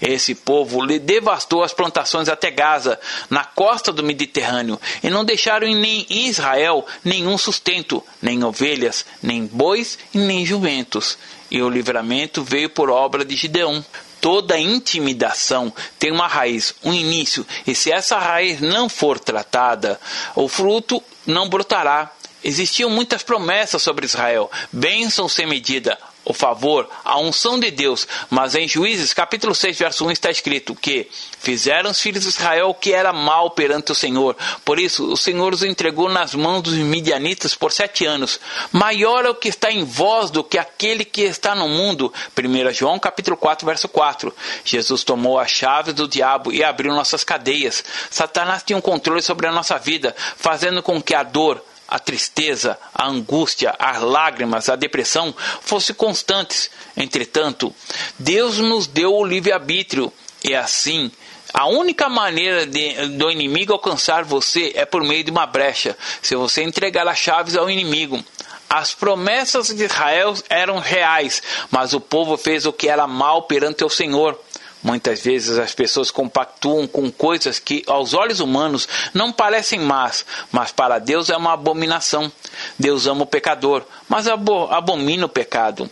Esse 0.00 0.34
povo 0.34 0.84
lhe 0.84 0.98
devastou 0.98 1.62
as 1.62 1.72
plantações 1.72 2.28
até 2.28 2.50
Gaza, 2.50 2.98
na 3.28 3.44
costa 3.44 3.92
do 3.92 4.02
Mediterrâneo, 4.02 4.80
e 5.02 5.10
não 5.10 5.24
deixaram 5.24 5.66
em 5.66 6.06
Israel 6.08 6.86
nenhum 7.04 7.36
sustento, 7.36 8.02
nem 8.20 8.44
ovelhas, 8.44 9.04
nem 9.22 9.46
bois 9.46 9.98
e 10.14 10.18
nem 10.18 10.46
jumentos. 10.46 11.18
E 11.50 11.62
o 11.62 11.68
livramento 11.68 12.42
veio 12.42 12.70
por 12.70 12.90
obra 12.90 13.24
de 13.24 13.36
Gideão. 13.36 13.84
Toda 14.20 14.58
intimidação 14.58 15.72
tem 15.98 16.10
uma 16.10 16.26
raiz, 16.26 16.74
um 16.82 16.92
início, 16.92 17.46
e 17.66 17.74
se 17.74 17.92
essa 17.92 18.18
raiz 18.18 18.60
não 18.60 18.88
for 18.88 19.20
tratada, 19.20 20.00
o 20.34 20.48
fruto 20.48 21.02
não 21.26 21.48
brotará. 21.48 22.10
Existiam 22.46 22.88
muitas 22.88 23.24
promessas 23.24 23.82
sobre 23.82 24.06
Israel, 24.06 24.48
bênção 24.70 25.28
sem 25.28 25.48
medida, 25.48 25.98
o 26.24 26.32
favor, 26.32 26.88
a 27.04 27.18
unção 27.18 27.58
de 27.58 27.72
Deus. 27.72 28.06
Mas 28.30 28.54
em 28.54 28.68
Juízes, 28.68 29.12
capítulo 29.12 29.52
6, 29.52 29.76
verso 29.76 30.06
1 30.06 30.12
está 30.12 30.30
escrito 30.30 30.72
que 30.72 31.08
fizeram 31.40 31.90
os 31.90 32.00
filhos 32.00 32.22
de 32.22 32.28
Israel 32.28 32.68
o 32.68 32.74
que 32.74 32.92
era 32.92 33.12
mal 33.12 33.50
perante 33.50 33.90
o 33.90 33.96
Senhor. 33.96 34.36
Por 34.64 34.78
isso, 34.78 35.10
o 35.10 35.16
Senhor 35.16 35.52
os 35.52 35.64
entregou 35.64 36.08
nas 36.08 36.36
mãos 36.36 36.62
dos 36.62 36.74
midianitas 36.74 37.52
por 37.52 37.72
sete 37.72 38.06
anos. 38.06 38.38
Maior 38.70 39.24
é 39.24 39.30
o 39.30 39.34
que 39.34 39.48
está 39.48 39.72
em 39.72 39.82
vós 39.82 40.30
do 40.30 40.44
que 40.44 40.56
aquele 40.56 41.04
que 41.04 41.22
está 41.22 41.52
no 41.52 41.68
mundo. 41.68 42.14
1 42.38 42.72
João, 42.72 42.96
capítulo 42.96 43.36
4, 43.36 43.66
verso 43.66 43.88
4. 43.88 44.32
Jesus 44.64 45.02
tomou 45.02 45.36
a 45.36 45.48
chave 45.48 45.92
do 45.92 46.06
diabo 46.06 46.52
e 46.52 46.62
abriu 46.62 46.94
nossas 46.94 47.24
cadeias. 47.24 47.84
Satanás 48.08 48.62
tinha 48.62 48.76
um 48.76 48.80
controle 48.80 49.20
sobre 49.20 49.48
a 49.48 49.52
nossa 49.52 49.76
vida, 49.78 50.14
fazendo 50.36 50.80
com 50.80 51.02
que 51.02 51.12
a 51.12 51.24
dor, 51.24 51.60
a 51.88 51.98
tristeza, 51.98 52.78
a 52.94 53.06
angústia, 53.06 53.74
as 53.78 54.00
lágrimas, 54.00 54.68
a 54.68 54.76
depressão 54.76 55.34
fossem 55.60 55.94
constantes. 55.94 56.70
Entretanto, 56.96 57.74
Deus 58.18 58.58
nos 58.58 58.86
deu 58.86 59.14
o 59.14 59.24
livre-arbítrio 59.24 60.12
e 60.42 60.54
assim 60.54 61.10
a 61.58 61.66
única 61.66 62.08
maneira 62.08 62.66
de, 62.66 63.08
do 63.16 63.30
inimigo 63.30 63.72
alcançar 63.72 64.24
você 64.24 64.72
é 64.74 64.84
por 64.84 65.02
meio 65.02 65.24
de 65.24 65.30
uma 65.30 65.46
brecha, 65.46 65.96
se 66.20 66.36
você 66.36 66.62
entregar 66.62 67.08
as 67.08 67.18
chaves 67.18 67.56
ao 67.56 67.70
inimigo. 67.70 68.22
As 68.68 68.92
promessas 68.92 69.68
de 69.68 69.84
Israel 69.84 70.34
eram 70.50 70.78
reais, 70.78 71.42
mas 71.70 71.94
o 71.94 72.00
povo 72.00 72.36
fez 72.36 72.66
o 72.66 72.72
que 72.72 72.88
era 72.88 73.06
mal 73.06 73.44
perante 73.44 73.84
o 73.84 73.88
Senhor. 73.88 74.38
Muitas 74.82 75.20
vezes 75.20 75.58
as 75.58 75.74
pessoas 75.74 76.10
compactuam 76.10 76.86
com 76.86 77.10
coisas 77.10 77.58
que 77.58 77.82
aos 77.86 78.14
olhos 78.14 78.40
humanos 78.40 78.88
não 79.12 79.32
parecem 79.32 79.80
más, 79.80 80.24
mas 80.52 80.70
para 80.70 80.98
Deus 80.98 81.28
é 81.28 81.36
uma 81.36 81.54
abominação. 81.54 82.30
Deus 82.78 83.06
ama 83.06 83.24
o 83.24 83.26
pecador, 83.26 83.84
mas 84.08 84.28
abomina 84.28 85.26
o 85.26 85.28
pecado. 85.28 85.90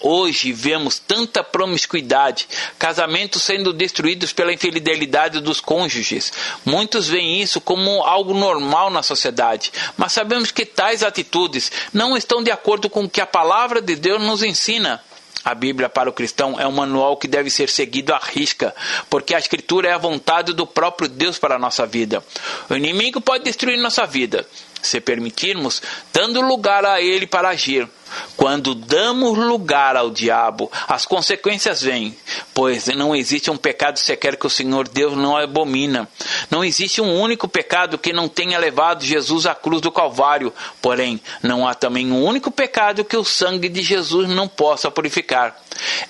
Hoje 0.00 0.52
vemos 0.52 0.98
tanta 0.98 1.42
promiscuidade, 1.42 2.48
casamentos 2.78 3.42
sendo 3.42 3.72
destruídos 3.72 4.32
pela 4.32 4.52
infidelidade 4.52 5.40
dos 5.40 5.60
cônjuges. 5.60 6.32
Muitos 6.64 7.08
veem 7.08 7.40
isso 7.40 7.60
como 7.60 8.02
algo 8.02 8.34
normal 8.34 8.90
na 8.90 9.02
sociedade, 9.02 9.72
mas 9.96 10.12
sabemos 10.12 10.50
que 10.50 10.66
tais 10.66 11.02
atitudes 11.02 11.72
não 11.92 12.16
estão 12.16 12.42
de 12.42 12.50
acordo 12.50 12.90
com 12.90 13.04
o 13.04 13.10
que 13.10 13.20
a 13.20 13.26
palavra 13.26 13.80
de 13.80 13.96
Deus 13.96 14.20
nos 14.22 14.42
ensina. 14.42 15.00
A 15.44 15.54
Bíblia 15.54 15.88
para 15.88 16.08
o 16.08 16.12
cristão 16.12 16.58
é 16.58 16.66
um 16.66 16.72
manual 16.72 17.16
que 17.16 17.26
deve 17.26 17.50
ser 17.50 17.68
seguido 17.68 18.14
à 18.14 18.18
risca, 18.18 18.74
porque 19.10 19.34
a 19.34 19.38
Escritura 19.38 19.88
é 19.88 19.92
a 19.92 19.98
vontade 19.98 20.52
do 20.52 20.66
próprio 20.66 21.08
Deus 21.08 21.38
para 21.38 21.56
a 21.56 21.58
nossa 21.58 21.86
vida. 21.86 22.22
O 22.70 22.74
inimigo 22.74 23.20
pode 23.20 23.44
destruir 23.44 23.78
nossa 23.78 24.06
vida, 24.06 24.46
se 24.82 25.00
permitirmos, 25.00 25.80
dando 26.12 26.40
lugar 26.40 26.84
a 26.84 27.00
ele 27.00 27.26
para 27.26 27.50
agir. 27.50 27.88
Quando 28.36 28.74
damos 28.74 29.38
lugar 29.38 29.96
ao 29.96 30.10
diabo, 30.10 30.70
as 30.86 31.06
consequências 31.06 31.80
vêm, 31.80 32.16
pois 32.52 32.86
não 32.88 33.14
existe 33.14 33.50
um 33.50 33.56
pecado 33.56 33.98
sequer 33.98 34.36
que 34.36 34.46
o 34.46 34.50
Senhor 34.50 34.88
Deus 34.88 35.16
não 35.16 35.36
abomina. 35.36 36.08
Não 36.50 36.64
existe 36.64 37.00
um 37.00 37.18
único 37.20 37.48
pecado 37.48 37.96
que 37.96 38.12
não 38.12 38.28
tenha 38.28 38.58
levado 38.58 39.04
Jesus 39.04 39.46
à 39.46 39.54
cruz 39.54 39.80
do 39.80 39.90
Calvário, 39.90 40.52
porém, 40.80 41.20
não 41.42 41.66
há 41.66 41.74
também 41.74 42.10
um 42.10 42.22
único 42.22 42.50
pecado 42.50 43.04
que 43.04 43.16
o 43.16 43.24
sangue 43.24 43.68
de 43.68 43.82
Jesus 43.82 44.28
não 44.28 44.48
possa 44.48 44.90
purificar. 44.90 45.61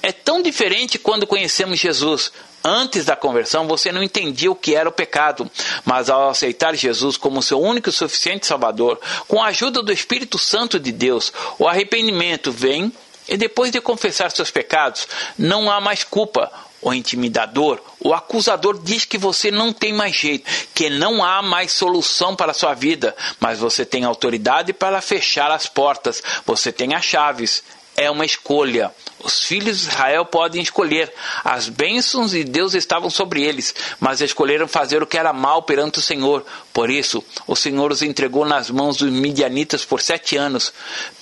É 0.03 0.13
tão 0.13 0.43
diferente 0.43 0.99
quando 0.99 1.27
conhecemos 1.27 1.79
Jesus. 1.79 2.33
Antes 2.65 3.05
da 3.05 3.17
conversão, 3.17 3.67
você 3.67 3.91
não 3.91 4.03
entendia 4.03 4.51
o 4.51 4.55
que 4.55 4.75
era 4.77 4.89
o 4.89 4.93
pecado, 4.93 5.51
mas 5.85 6.09
ao 6.09 6.29
aceitar 6.29 6.77
Jesus 6.77 7.17
como 7.17 7.43
seu 7.43 7.61
único 7.61 7.89
e 7.89 7.93
suficiente 7.93 8.47
Salvador, 8.47 9.01
com 9.27 9.43
a 9.43 9.49
ajuda 9.49 9.83
do 9.83 9.93
Espírito 9.93 10.39
Santo 10.39 10.79
de 10.79 10.93
Deus, 10.93 11.33
o 11.59 11.67
arrependimento 11.67 12.53
vem 12.53 12.93
e 13.29 13.37
depois 13.37 13.73
de 13.73 13.81
confessar 13.81 14.31
seus 14.31 14.51
pecados, 14.51 15.09
não 15.37 15.71
há 15.71 15.81
mais 15.81 16.05
culpa. 16.05 16.51
O 16.81 16.93
intimidador, 16.93 17.81
o 18.01 18.13
acusador 18.13 18.77
diz 18.83 19.05
que 19.05 19.17
você 19.17 19.53
não 19.53 19.73
tem 19.73 19.93
mais 19.93 20.17
jeito, 20.17 20.51
que 20.75 20.91
não 20.91 21.25
há 21.25 21.41
mais 21.41 21.71
solução 21.71 22.35
para 22.35 22.51
a 22.51 22.55
sua 22.55 22.75
vida, 22.75 23.15
mas 23.39 23.61
você 23.61 23.87
tem 23.87 24.05
autoridade 24.05 24.73
para 24.73 25.01
fechar 25.01 25.49
as 25.53 25.69
portas, 25.69 26.21
você 26.45 26.73
tem 26.73 26.93
as 26.93 27.05
chaves 27.05 27.63
é 27.97 28.11
uma 28.11 28.25
escolha. 28.25 28.93
Os 29.23 29.41
filhos 29.41 29.81
de 29.81 29.89
Israel 29.89 30.25
podem 30.25 30.63
escolher. 30.63 31.13
As 31.45 31.69
bênçãos 31.69 32.33
de 32.33 32.45
Deus 32.45 32.75
estavam 32.75 33.09
sobre 33.09 33.43
eles, 33.43 33.75
mas 34.01 34.21
escolheram 34.21 34.67
fazer 34.67 35.03
o 35.03 35.07
que 35.07 35.19
era 35.19 35.33
mal 35.33 35.63
perante 35.63 35.99
o 35.99 36.03
Senhor. 36.03 36.45
Por 36.73 36.91
isso, 36.91 37.23
o 37.47 37.55
Senhor 37.55 37.93
os 37.93 38.03
entregou 38.03 38.45
nas 38.45 38.71
mãos 38.71 38.97
dos 38.97 39.11
midianitas 39.11 39.85
por 39.85 40.01
sete 40.01 40.37
anos, 40.37 40.73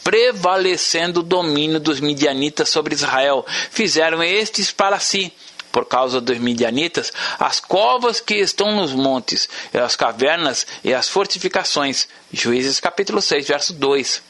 prevalecendo 0.02 1.20
o 1.20 1.24
domínio 1.24 1.80
dos 1.80 2.00
midianitas 2.00 2.68
sobre 2.68 2.94
Israel. 2.94 3.44
Fizeram 3.70 4.22
estes 4.22 4.70
para 4.70 4.98
si 4.98 5.32
por 5.70 5.86
causa 5.86 6.20
dos 6.20 6.36
midianitas, 6.38 7.12
as 7.38 7.60
covas 7.60 8.20
que 8.20 8.34
estão 8.34 8.74
nos 8.74 8.92
montes, 8.92 9.48
as 9.72 9.94
cavernas 9.94 10.66
e 10.82 10.92
as 10.92 11.08
fortificações. 11.08 12.08
Juízes 12.32 12.80
capítulo 12.80 13.22
6, 13.22 13.46
verso 13.46 13.72
2 13.74 14.29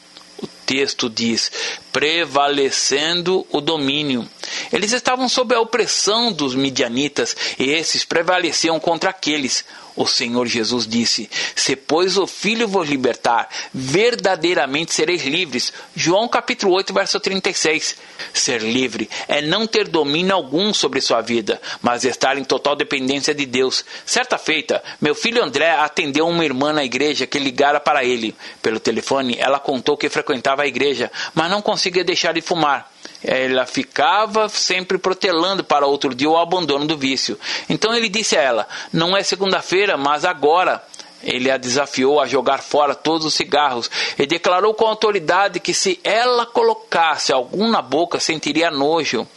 texto 0.71 1.09
diz: 1.09 1.51
prevalecendo 1.91 3.45
o 3.51 3.59
domínio. 3.59 4.25
Eles 4.71 4.93
estavam 4.93 5.27
sob 5.27 5.53
a 5.53 5.59
opressão 5.59 6.31
dos 6.31 6.55
midianitas 6.55 7.35
e 7.59 7.69
esses 7.71 8.05
prevaleciam 8.05 8.79
contra 8.79 9.09
aqueles. 9.09 9.65
O 9.95 10.07
Senhor 10.07 10.47
Jesus 10.47 10.87
disse: 10.87 11.29
Se, 11.55 11.75
pois, 11.75 12.17
o 12.17 12.25
Filho 12.25 12.67
vos 12.67 12.87
libertar, 12.87 13.49
verdadeiramente 13.73 14.93
sereis 14.93 15.23
livres. 15.23 15.73
João 15.95 16.27
capítulo 16.27 16.73
8, 16.73 16.93
verso 16.93 17.19
36. 17.19 17.97
Ser 18.33 18.61
livre 18.61 19.09
é 19.27 19.41
não 19.41 19.67
ter 19.67 19.87
domínio 19.87 20.33
algum 20.33 20.73
sobre 20.73 21.01
sua 21.01 21.21
vida, 21.21 21.61
mas 21.81 22.05
estar 22.05 22.37
em 22.37 22.43
total 22.43 22.75
dependência 22.75 23.33
de 23.33 23.45
Deus. 23.45 23.83
Certa 24.05 24.37
feita, 24.37 24.81
meu 24.99 25.13
filho 25.13 25.43
André 25.43 25.71
atendeu 25.71 26.27
uma 26.27 26.45
irmã 26.45 26.71
na 26.71 26.83
igreja 26.83 27.27
que 27.27 27.39
ligara 27.39 27.79
para 27.79 28.03
ele. 28.03 28.35
Pelo 28.61 28.79
telefone, 28.79 29.35
ela 29.39 29.59
contou 29.59 29.97
que 29.97 30.09
frequentava 30.09 30.63
a 30.63 30.67
igreja, 30.67 31.11
mas 31.33 31.49
não 31.49 31.61
conseguia 31.61 32.03
deixar 32.03 32.33
de 32.33 32.41
fumar 32.41 32.90
ela 33.23 33.65
ficava 33.65 34.49
sempre 34.49 34.97
protelando 34.97 35.63
para 35.63 35.85
outro 35.85 36.13
dia 36.13 36.29
o 36.29 36.37
abandono 36.37 36.85
do 36.85 36.97
vício. 36.97 37.39
Então 37.69 37.93
ele 37.95 38.09
disse 38.09 38.35
a 38.35 38.41
ela: 38.41 38.67
Não 38.91 39.15
é 39.15 39.23
segunda-feira, 39.23 39.97
mas 39.97 40.25
agora. 40.25 40.83
Ele 41.23 41.51
a 41.51 41.57
desafiou 41.57 42.19
a 42.19 42.25
jogar 42.25 42.63
fora 42.63 42.95
todos 42.95 43.25
os 43.25 43.33
cigarros 43.33 43.89
e 44.17 44.25
declarou 44.25 44.73
com 44.73 44.87
autoridade 44.87 45.59
que 45.59 45.73
se 45.73 45.99
ela 46.03 46.45
colocasse 46.45 47.31
algum 47.31 47.69
na 47.69 47.81
boca 47.81 48.19
sentiria 48.19 48.71
nojo. 48.71 49.27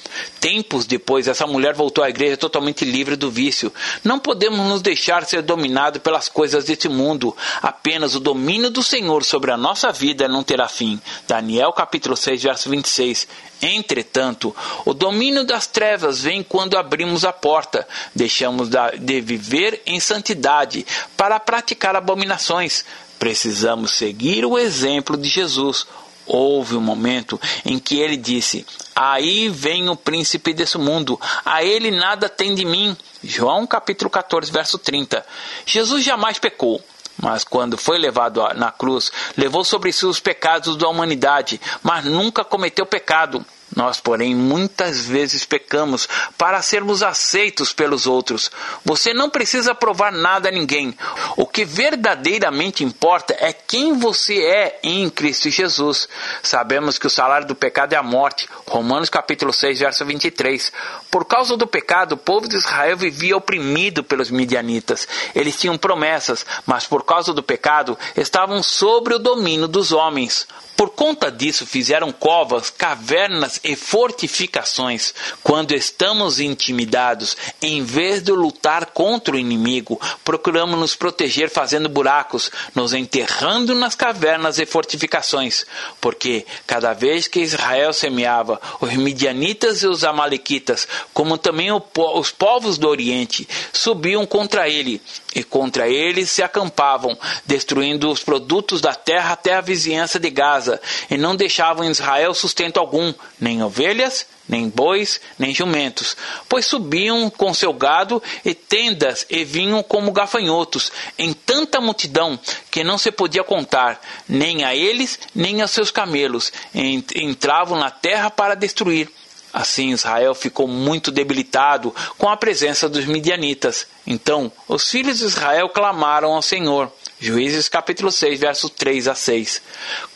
Tempos 0.41 0.87
depois, 0.87 1.29
essa 1.29 1.47
mulher 1.47 1.75
voltou 1.75 2.03
à 2.03 2.09
igreja 2.09 2.37
totalmente 2.37 2.85
livre 2.85 3.17
do 3.17 3.31
vício. 3.31 3.73
Não 4.03 4.19
podemos 4.19 4.67
nos 4.67 4.81
deixar 4.81 5.25
ser 5.25 5.43
dominados 5.43 6.00
pelas 6.00 6.29
coisas 6.29 6.64
deste 6.64 6.88
mundo. 6.88 7.37
Apenas 7.61 8.14
o 8.14 8.21
domínio 8.21 8.71
do 8.71 8.83
Senhor 8.83 9.25
sobre 9.25 9.50
a 9.50 9.57
nossa 9.57 9.93
vida 9.93 10.29
não 10.29 10.43
terá 10.43 10.69
fim. 10.69 11.00
Daniel 11.29 11.73
capítulo 11.73 12.17
6, 12.17 12.43
verso 12.43 12.71
26. 12.71 13.29
Entretanto, 13.66 14.54
o 14.85 14.92
domínio 14.92 15.42
das 15.47 15.66
trevas 15.66 16.21
vem 16.21 16.42
quando 16.42 16.76
abrimos 16.76 17.25
a 17.25 17.33
porta, 17.33 17.88
deixamos 18.14 18.68
de 18.68 19.21
viver 19.23 19.80
em 19.87 19.99
santidade 19.99 20.87
para 21.16 21.40
praticar 21.40 21.97
abominações. 21.97 22.85
Precisamos 23.18 23.92
seguir 23.92 24.44
o 24.44 24.59
exemplo 24.59 25.16
de 25.16 25.30
Jesus, 25.30 25.87
Houve 26.26 26.75
um 26.75 26.80
momento 26.80 27.38
em 27.66 27.78
que 27.78 27.99
ele 28.00 28.16
disse: 28.16 28.64
Aí 28.97 29.49
vem 29.50 29.90
o 29.90 29.97
príncipe 29.97 30.54
desse 30.54 30.78
mundo, 30.78 31.21
a 31.44 31.62
ele 31.62 31.90
nada 31.90 32.30
tem 32.30 32.54
de 32.54 32.64
mim. 32.64 32.97
João 33.23 33.66
capítulo 33.66 34.09
14, 34.09 34.50
verso 34.50 34.78
30. 34.78 35.25
Jesus 35.66 36.02
jamais 36.02 36.38
pecou. 36.38 36.83
Mas 37.16 37.44
quando 37.44 37.78
foi 37.78 37.99
levado 37.99 38.42
na 38.54 38.73
cruz, 38.73 39.12
levou 39.37 39.64
sobre 39.64 39.92
si 39.92 40.04
os 40.04 40.18
pecados 40.18 40.76
da 40.76 40.88
humanidade, 40.88 41.61
mas 41.83 42.04
nunca 42.04 42.44
cometeu 42.44 42.85
pecado. 42.85 43.44
Nós, 43.75 44.00
porém, 44.00 44.35
muitas 44.35 45.04
vezes 45.04 45.45
pecamos 45.45 46.09
para 46.38 46.62
sermos 46.62 47.02
aceitos 47.02 47.73
pelos 47.73 48.07
outros. 48.07 48.50
Você 48.85 49.12
não 49.12 49.28
precisa 49.28 49.75
provar 49.75 50.12
nada 50.12 50.49
a 50.49 50.52
ninguém. 50.52 50.97
O 51.37 51.47
que 51.47 51.64
verdadeiramente 51.64 52.85
importa 52.85 53.37
é 53.38 53.52
quem 53.52 53.99
você 53.99 54.43
é 54.43 54.78
em 54.83 55.11
Cristo 55.11 55.50
Jesus. 55.50 56.09
Sabemos 56.43 56.99
que 56.99 57.07
o 57.07 57.11
salário 57.11 57.47
do 57.47 57.54
pecado 57.54 57.95
é 57.95 57.97
a 57.97 58.02
morte. 58.02 58.49
Romanos 58.66 59.11
capítulo 59.11 59.52
6, 59.52 59.81
verso 59.81 60.04
23. 60.04 60.73
Por 61.11 61.25
causa 61.25 61.57
do 61.57 61.66
pecado, 61.66 62.12
o 62.12 62.19
povo 62.19 62.49
de 62.49 62.57
Israel 62.57 62.97
vivia 62.97 63.37
oprimido 63.37 64.04
pelos 64.04 64.31
midianitas. 64.31 65.09
Eles 65.35 65.57
tinham 65.57 65.76
promessas, 65.76 66.47
mas 66.64 66.87
por 66.87 67.04
causa 67.04 67.33
do 67.33 67.43
pecado, 67.43 67.99
estavam 68.16 68.62
sobre 68.62 69.14
o 69.14 69.19
domínio 69.19 69.66
dos 69.66 69.90
homens. 69.90 70.47
Por 70.76 70.90
conta 70.90 71.31
disso, 71.31 71.64
fizeram 71.64 72.11
covas, 72.11 72.69
cavernas 72.69 73.61
e 73.64 73.75
fortificações. 73.75 75.14
Quando 75.42 75.73
estamos 75.73 76.38
intimidados, 76.38 77.37
em 77.62 77.83
vez 77.83 78.23
de 78.23 78.30
lutar 78.30 78.87
contra 78.87 79.35
o 79.35 79.38
inimigo, 79.38 80.00
procuramos 80.23 80.78
nos 80.78 80.94
proteger 80.94 81.49
fazendo 81.49 81.88
buracos, 81.88 82.50
nos 82.75 82.92
enterrando 82.92 83.75
nas 83.75 83.94
cavernas 83.94 84.59
e 84.59 84.66
fortificações. 84.66 85.64
Porque 86.00 86.44
cada 86.66 86.92
vez 86.92 87.26
que 87.26 87.40
Israel 87.40 87.92
semeava, 87.92 88.61
os 88.80 88.92
midianitas 88.92 89.83
e 89.83 89.87
os 89.87 90.04
amalequitas, 90.04 90.87
como 91.12 91.38
também 91.38 91.71
os 91.73 92.30
povos 92.30 92.76
do 92.76 92.88
Oriente, 92.88 93.49
subiam 93.73 94.26
contra 94.26 94.68
ele, 94.68 95.00
e 95.35 95.43
contra 95.43 95.88
ele 95.88 96.25
se 96.26 96.43
acampavam, 96.43 97.19
destruindo 97.45 98.11
os 98.11 98.23
produtos 98.23 98.81
da 98.81 98.95
terra 98.95 99.33
até 99.33 99.55
a 99.55 99.61
vizinhança 99.61 100.19
de 100.19 100.31
Gaza 100.31 100.81
e 101.11 101.17
não 101.17 101.35
deixavam 101.35 101.85
em 101.85 101.91
Israel 101.91 102.35
sustento 102.35 102.79
algum, 102.79 103.12
nem 103.41 103.62
ovelhas, 103.62 104.26
nem 104.49 104.69
bois, 104.69 105.21
nem 105.38 105.55
jumentos, 105.55 106.17
pois 106.49 106.67
subiam 106.67 107.31
com 107.31 107.55
seu 107.55 107.73
gado 107.73 108.23
e 108.45 108.55
tendas 108.55 109.26
e 109.31 109.43
vinham 109.43 109.83
como 109.83 110.12
gafanhotos, 110.12 110.93
em 111.19 111.33
tanta 111.33 111.81
multidão 111.81 112.38
que 112.71 112.85
não 112.85 112.99
se 112.99 113.11
podia 113.11 113.43
contar, 113.43 114.00
nem 114.29 114.64
a 114.64 114.75
eles, 114.75 115.19
nem 115.35 115.62
a 115.62 115.67
seus 115.67 115.91
camelos, 115.91 116.53
entravam 116.75 117.79
na 117.79 117.91
terra 117.91 118.31
para 118.31 118.55
destruir. 118.55 119.11
Assim 119.55 119.93
Israel 119.93 120.35
ficou 120.35 120.67
muito 120.67 121.13
debilitado 121.13 121.95
com 122.19 122.29
a 122.29 122.37
presença 122.37 122.89
dos 122.89 123.05
midianitas. 123.05 123.87
Então 124.05 124.51
os 124.67 124.91
filhos 124.91 125.19
de 125.19 125.27
Israel 125.27 125.69
clamaram 125.69 126.33
ao 126.35 126.43
Senhor. 126.43 126.91
Juízes 127.21 127.69
capítulo 127.69 128.11
6, 128.11 128.41
verso 128.41 128.69
3 128.69 129.07
a 129.07 129.15
6. 129.15 129.63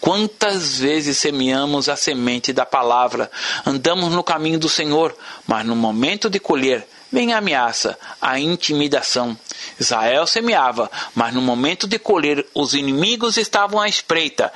Quantas 0.00 0.80
vezes 0.80 1.18
semeamos 1.18 1.88
a 1.88 1.94
semente 1.94 2.52
da 2.52 2.66
palavra, 2.66 3.30
andamos 3.64 4.12
no 4.12 4.24
caminho 4.24 4.58
do 4.58 4.68
Senhor, 4.68 5.16
mas 5.46 5.64
no 5.64 5.76
momento 5.76 6.28
de 6.28 6.40
colher, 6.40 6.84
vem 7.10 7.32
a 7.32 7.38
ameaça, 7.38 7.96
a 8.20 8.40
intimidação. 8.40 9.38
Israel 9.78 10.26
semeava, 10.26 10.90
mas 11.14 11.32
no 11.32 11.40
momento 11.40 11.86
de 11.86 11.98
colher, 11.98 12.44
os 12.52 12.74
inimigos 12.74 13.36
estavam 13.36 13.80
à 13.80 13.88
espreita 13.88 14.52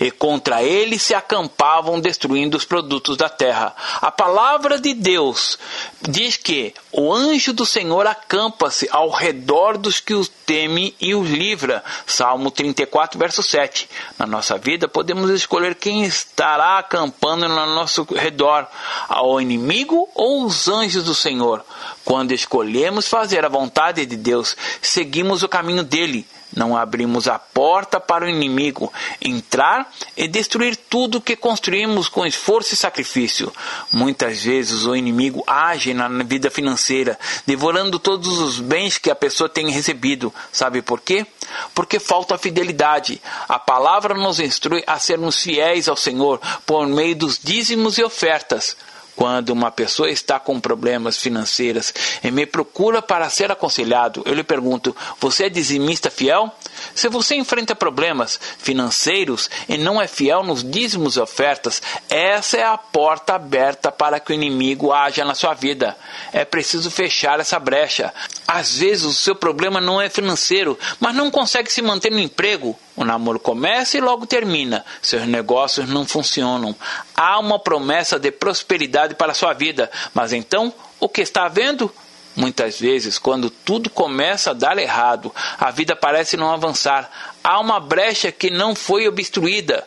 e 0.00 0.10
contra 0.10 0.62
ele 0.62 0.98
se 0.98 1.14
acampavam 1.14 2.00
destruindo 2.00 2.56
os 2.56 2.64
produtos 2.64 3.16
da 3.16 3.28
terra. 3.28 3.74
A 4.00 4.10
palavra 4.10 4.78
de 4.78 4.94
Deus 4.94 5.58
diz 6.02 6.36
que 6.36 6.74
o 6.92 7.12
anjo 7.12 7.52
do 7.52 7.66
Senhor 7.66 8.06
acampa-se 8.06 8.88
ao 8.90 9.10
redor 9.10 9.76
dos 9.78 10.00
que 10.00 10.14
os 10.14 10.28
teme 10.28 10.94
e 11.00 11.14
os 11.14 11.28
livra. 11.28 11.82
Salmo 12.06 12.50
34, 12.50 13.18
verso 13.18 13.42
7. 13.42 13.88
Na 14.18 14.26
nossa 14.26 14.56
vida 14.56 14.86
podemos 14.88 15.30
escolher 15.30 15.74
quem 15.74 16.04
estará 16.04 16.78
acampando 16.78 17.48
no 17.48 17.66
nosso 17.74 18.04
redor, 18.14 18.66
ao 19.08 19.40
inimigo 19.40 20.08
ou 20.14 20.44
os 20.44 20.68
anjos 20.68 21.04
do 21.04 21.14
Senhor. 21.14 21.64
Quando 22.04 22.32
escolhemos 22.32 23.08
fazer 23.08 23.44
a 23.44 23.48
vontade 23.48 24.06
de 24.06 24.16
Deus, 24.16 24.56
seguimos 24.80 25.42
o 25.42 25.48
caminho 25.48 25.82
dele 25.82 26.26
não 26.54 26.76
abrimos 26.76 27.28
a 27.28 27.38
porta 27.38 27.98
para 27.98 28.24
o 28.24 28.28
inimigo 28.28 28.92
entrar 29.20 29.90
e 30.16 30.28
destruir 30.28 30.76
tudo 30.76 31.20
que 31.20 31.36
construímos 31.36 32.08
com 32.08 32.24
esforço 32.24 32.74
e 32.74 32.76
sacrifício. 32.76 33.52
Muitas 33.92 34.42
vezes 34.42 34.84
o 34.84 34.94
inimigo 34.94 35.42
age 35.46 35.92
na 35.92 36.08
vida 36.22 36.50
financeira, 36.50 37.18
devorando 37.46 37.98
todos 37.98 38.38
os 38.38 38.60
bens 38.60 38.98
que 38.98 39.10
a 39.10 39.14
pessoa 39.14 39.48
tem 39.48 39.70
recebido. 39.70 40.32
Sabe 40.52 40.82
por 40.82 41.00
quê? 41.00 41.26
Porque 41.74 41.98
falta 41.98 42.38
fidelidade. 42.38 43.20
A 43.48 43.58
palavra 43.58 44.14
nos 44.14 44.40
instrui 44.40 44.82
a 44.86 44.98
sermos 44.98 45.40
fiéis 45.40 45.88
ao 45.88 45.96
Senhor 45.96 46.40
por 46.64 46.86
meio 46.86 47.16
dos 47.16 47.38
dízimos 47.42 47.98
e 47.98 48.04
ofertas. 48.04 48.76
Quando 49.16 49.48
uma 49.48 49.70
pessoa 49.70 50.10
está 50.10 50.38
com 50.38 50.60
problemas 50.60 51.16
financeiros 51.18 51.92
e 52.22 52.30
me 52.30 52.44
procura 52.44 53.00
para 53.00 53.30
ser 53.30 53.50
aconselhado, 53.50 54.22
eu 54.26 54.34
lhe 54.34 54.44
pergunto: 54.44 54.94
você 55.18 55.46
é 55.46 55.48
dizimista 55.48 56.10
fiel? 56.10 56.52
Se 56.94 57.08
você 57.08 57.34
enfrenta 57.34 57.74
problemas 57.74 58.38
financeiros 58.58 59.48
e 59.66 59.78
não 59.78 60.00
é 60.00 60.06
fiel 60.06 60.42
nos 60.42 60.62
dízimos 60.62 61.16
e 61.16 61.20
ofertas, 61.20 61.80
essa 62.10 62.58
é 62.58 62.64
a 62.64 62.76
porta 62.76 63.34
aberta 63.34 63.90
para 63.90 64.20
que 64.20 64.32
o 64.32 64.34
inimigo 64.34 64.92
haja 64.92 65.24
na 65.24 65.34
sua 65.34 65.54
vida. 65.54 65.96
É 66.30 66.44
preciso 66.44 66.90
fechar 66.90 67.40
essa 67.40 67.58
brecha. 67.58 68.12
Às 68.46 68.76
vezes 68.76 69.04
o 69.04 69.14
seu 69.14 69.34
problema 69.34 69.80
não 69.80 70.00
é 70.00 70.10
financeiro, 70.10 70.78
mas 71.00 71.14
não 71.14 71.30
consegue 71.30 71.72
se 71.72 71.80
manter 71.80 72.12
no 72.12 72.18
emprego. 72.18 72.78
O 72.96 73.04
namoro 73.04 73.38
começa 73.38 73.98
e 73.98 74.00
logo 74.00 74.26
termina. 74.26 74.84
Seus 75.02 75.26
negócios 75.26 75.88
não 75.88 76.06
funcionam. 76.06 76.74
Há 77.14 77.38
uma 77.38 77.58
promessa 77.58 78.18
de 78.18 78.32
prosperidade 78.32 79.14
para 79.14 79.34
sua 79.34 79.52
vida, 79.52 79.90
mas 80.14 80.32
então 80.32 80.72
o 80.98 81.08
que 81.08 81.20
está 81.20 81.44
havendo? 81.44 81.92
Muitas 82.36 82.78
vezes, 82.78 83.18
quando 83.18 83.48
tudo 83.48 83.88
começa 83.88 84.50
a 84.50 84.54
dar 84.54 84.76
errado, 84.76 85.34
a 85.58 85.70
vida 85.70 85.96
parece 85.96 86.36
não 86.36 86.52
avançar. 86.52 87.10
Há 87.42 87.58
uma 87.58 87.80
brecha 87.80 88.30
que 88.30 88.50
não 88.50 88.74
foi 88.74 89.08
obstruída. 89.08 89.86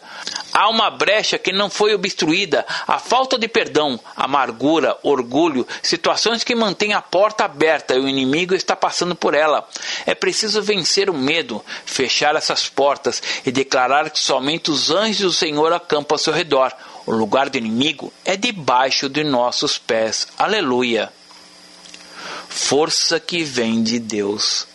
Há 0.52 0.68
uma 0.68 0.90
brecha 0.90 1.38
que 1.38 1.52
não 1.52 1.70
foi 1.70 1.94
obstruída. 1.94 2.66
A 2.88 2.98
falta 2.98 3.38
de 3.38 3.48
perdão, 3.48 4.00
amargura, 4.16 4.98
orgulho, 5.04 5.68
situações 5.84 6.44
que 6.44 6.56
mantêm 6.56 6.94
a 6.94 7.04
porta 7.04 7.46
aberta 7.46 7.94
e 7.94 8.00
o 8.00 8.10
inimigo 8.10 8.56
está 8.56 8.76
passando 8.76 9.16
por 9.16 9.36
ela. 9.36 9.68
É 10.08 10.16
preciso 10.16 10.60
vencer 10.60 11.08
o 11.08 11.14
medo, 11.14 11.64
fechar 11.86 12.36
essas 12.36 12.68
portas 12.68 13.22
e 13.46 13.52
declarar 13.52 14.10
que 14.10 14.20
somente 14.20 14.72
os 14.72 14.90
anjos 14.90 15.20
do 15.20 15.34
Senhor 15.34 15.72
acampam 15.72 16.16
ao 16.16 16.20
seu 16.20 16.34
redor. 16.34 16.74
O 17.06 17.12
lugar 17.12 17.48
do 17.48 17.60
inimigo 17.60 18.12
é 18.26 18.36
debaixo 18.36 19.08
de 19.08 19.24
nossos 19.24 19.78
pés. 19.78 20.28
Aleluia 20.36 21.19
força 22.60 23.20
que 23.20 23.44
vem 23.44 23.82
de 23.82 24.00
Deus. 24.00 24.68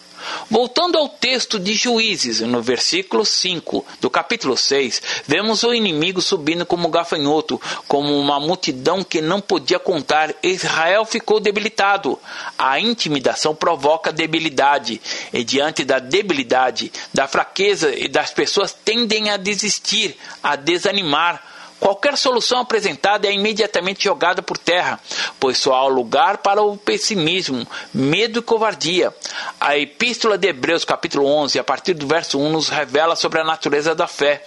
Voltando 0.50 0.96
ao 0.96 1.08
texto 1.08 1.58
de 1.58 1.74
Juízes, 1.74 2.40
no 2.40 2.62
versículo 2.62 3.26
5 3.26 3.84
do 4.00 4.08
capítulo 4.08 4.56
6, 4.56 5.02
vemos 5.26 5.62
o 5.62 5.74
inimigo 5.74 6.22
subindo 6.22 6.64
como 6.64 6.88
gafanhoto, 6.88 7.60
como 7.86 8.18
uma 8.18 8.40
multidão 8.40 9.04
que 9.04 9.20
não 9.20 9.40
podia 9.40 9.78
contar. 9.78 10.34
Israel 10.42 11.04
ficou 11.04 11.38
debilitado. 11.40 12.18
A 12.58 12.80
intimidação 12.80 13.54
provoca 13.54 14.12
debilidade, 14.12 15.00
e 15.32 15.44
diante 15.44 15.84
da 15.84 15.98
debilidade, 15.98 16.90
da 17.12 17.28
fraqueza 17.28 17.94
e 17.94 18.08
das 18.08 18.30
pessoas 18.32 18.72
tendem 18.72 19.30
a 19.30 19.36
desistir, 19.36 20.16
a 20.42 20.56
desanimar 20.56 21.53
Qualquer 21.84 22.16
solução 22.16 22.60
apresentada 22.60 23.28
é 23.28 23.32
imediatamente 23.34 24.04
jogada 24.04 24.40
por 24.40 24.56
terra, 24.56 24.98
pois 25.38 25.58
só 25.58 25.74
há 25.74 25.86
lugar 25.86 26.38
para 26.38 26.62
o 26.62 26.78
pessimismo, 26.78 27.68
medo 27.92 28.38
e 28.38 28.42
covardia. 28.42 29.14
A 29.60 29.76
Epístola 29.76 30.38
de 30.38 30.48
Hebreus, 30.48 30.82
capítulo 30.82 31.26
11, 31.26 31.58
a 31.58 31.62
partir 31.62 31.92
do 31.92 32.06
verso 32.06 32.38
1, 32.38 32.50
nos 32.50 32.70
revela 32.70 33.14
sobre 33.14 33.38
a 33.38 33.44
natureza 33.44 33.94
da 33.94 34.06
fé. 34.06 34.46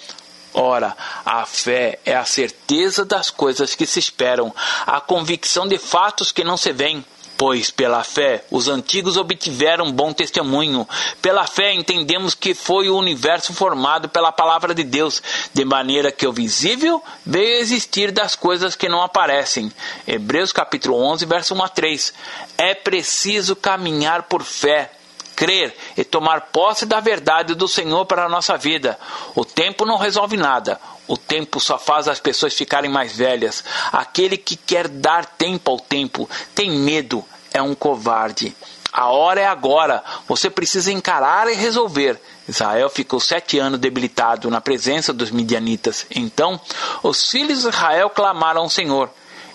Ora, 0.52 0.98
a 1.24 1.46
fé 1.46 2.00
é 2.04 2.16
a 2.16 2.26
certeza 2.26 3.06
das 3.06 3.30
coisas 3.30 3.76
que 3.76 3.86
se 3.86 4.00
esperam, 4.00 4.52
a 4.88 5.00
convicção 5.00 5.68
de 5.68 5.78
fatos 5.78 6.32
que 6.32 6.44
não 6.44 6.58
se 6.58 6.74
veem. 6.74 7.06
Pois 7.38 7.70
pela 7.70 8.04
fé 8.04 8.44
os 8.50 8.68
antigos 8.68 9.16
obtiveram 9.16 9.92
bom 9.92 10.12
testemunho. 10.12 10.88
Pela 11.22 11.46
fé 11.46 11.72
entendemos 11.72 12.34
que 12.34 12.56
foi 12.56 12.90
o 12.90 12.98
universo 12.98 13.54
formado 13.54 14.10
pela 14.10 14.32
palavra 14.32 14.74
de 14.74 14.84
Deus, 14.84 15.22
de 15.54 15.64
maneira 15.64 16.12
que 16.12 16.26
o 16.26 16.34
visível 16.34 17.02
veio 17.24 17.60
existir 17.60 18.12
das 18.12 18.36
coisas 18.36 18.76
que 18.76 18.90
não 18.90 19.04
aparecem. 19.04 19.72
Hebreus 20.08 20.52
capítulo 20.52 20.98
11, 20.98 21.26
verso 21.28 21.54
1 21.54 21.64
a 21.64 21.70
3. 21.70 22.14
É 22.58 22.74
preciso 22.74 23.56
caminhar 23.56 24.24
por 24.24 24.44
fé 24.44 24.92
crer 25.36 25.78
e 25.96 26.04
tomar 26.04 26.48
posse 26.48 26.84
da 26.84 27.00
verdade 27.00 27.54
do 27.54 27.68
Senhor 27.68 28.08
para 28.08 28.26
a 28.26 28.30
nossa 28.30 28.58
vida. 28.58 28.98
O 29.36 29.46
tempo 29.46 29.86
não 29.86 29.96
resolve 29.96 30.36
nada. 30.36 30.82
O 31.08 31.18
tempo 31.18 31.60
só 31.60 31.78
faz 31.78 32.08
as 32.08 32.20
pessoas 32.20 32.54
ficarem 32.54 32.90
mais 32.90 33.16
velhas. 33.16 33.64
Aquele 33.92 34.38
que 34.38 34.56
quer 34.56 34.88
dar 34.88 35.26
tempo 35.26 35.72
ao 35.72 35.80
tempo 35.80 36.30
tem 36.54 36.72
medo, 36.72 37.24
é 37.54 37.62
um 37.62 37.74
covarde. 37.74 38.56
A 38.92 39.10
hora 39.10 39.42
é 39.42 39.46
agora. 39.46 40.04
Você 40.28 40.50
precisa 40.50 40.92
encarar 40.92 41.48
e 41.48 41.56
resolver. 41.56 42.20
Israel 42.48 42.90
ficou 42.90 43.20
sete 43.20 43.60
anos 43.60 43.80
debilitado 43.80 44.50
na 44.50 44.62
presença 44.62 45.14
dos 45.14 45.30
midianitas. 45.30 46.06
Então, 46.10 46.60
os 47.04 47.30
filhos 47.30 47.62
de 47.62 47.68
Israel 47.68 48.10
clamaram 48.10 48.62
ao 48.62 48.70
Senhor. 48.70 49.10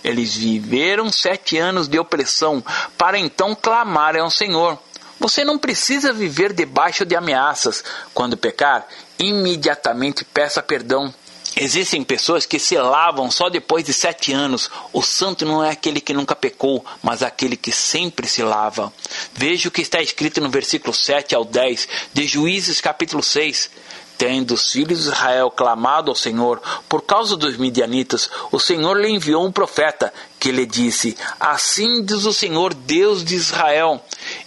Eles 0.05 0.35
viveram 0.35 1.11
sete 1.11 1.59
anos 1.59 1.88
de 1.88 1.99
opressão 1.99 2.62
para 2.99 3.19
então 3.19 3.55
clamarem 3.55 4.21
ao 4.21 4.31
Senhor. 4.31 4.79
Você 5.19 5.45
não 5.45 5.57
precisa 5.57 6.12
viver 6.12 6.53
debaixo 6.53 7.05
de 7.05 7.15
ameaças. 7.15 7.85
Quando 8.12 8.37
pecar, 8.37 8.87
imediatamente 9.19 10.25
peça 10.25 10.62
perdão. 10.62 11.15
Existem 11.57 12.03
pessoas 12.03 12.47
que 12.47 12.59
se 12.59 12.77
lavam 12.77 13.31
só 13.31 13.51
depois 13.51 13.85
de 13.85 13.93
sete 13.93 14.33
anos. 14.33 14.71
O 14.93 15.03
santo 15.03 15.45
não 15.45 15.62
é 15.62 15.71
aquele 15.71 16.01
que 16.01 16.15
nunca 16.15 16.35
pecou, 16.35 16.85
mas 17.03 17.23
aquele 17.23 17.57
que 17.57 17.71
sempre 17.71 18.27
se 18.27 18.43
lava. 18.43 18.93
Veja 19.35 19.69
o 19.69 19.71
que 19.71 19.83
está 19.83 20.01
escrito 20.01 20.41
no 20.41 20.49
versículo 20.49 20.95
7 20.95 21.35
ao 21.35 21.45
10 21.45 21.88
de 22.12 22.27
Juízes 22.27 22.81
capítulo 22.81 23.23
6. 23.23 23.71
Tendo 24.17 24.55
os 24.55 24.71
filhos 24.71 25.03
de 25.03 25.09
Israel 25.09 25.51
clamado 25.51 26.11
ao 26.11 26.15
Senhor 26.15 26.62
por 26.88 27.03
causa 27.03 27.37
dos 27.37 27.57
midianitas, 27.57 28.31
o 28.53 28.59
Senhor 28.61 28.95
lhe 28.95 29.09
enviou 29.09 29.45
um 29.45 29.51
profeta 29.51 30.12
que 30.38 30.53
lhe 30.53 30.65
disse: 30.65 31.17
Assim 31.41 32.05
diz 32.05 32.25
o 32.25 32.33
Senhor, 32.33 32.73
Deus 32.73 33.25
de 33.25 33.35
Israel: 33.35 34.01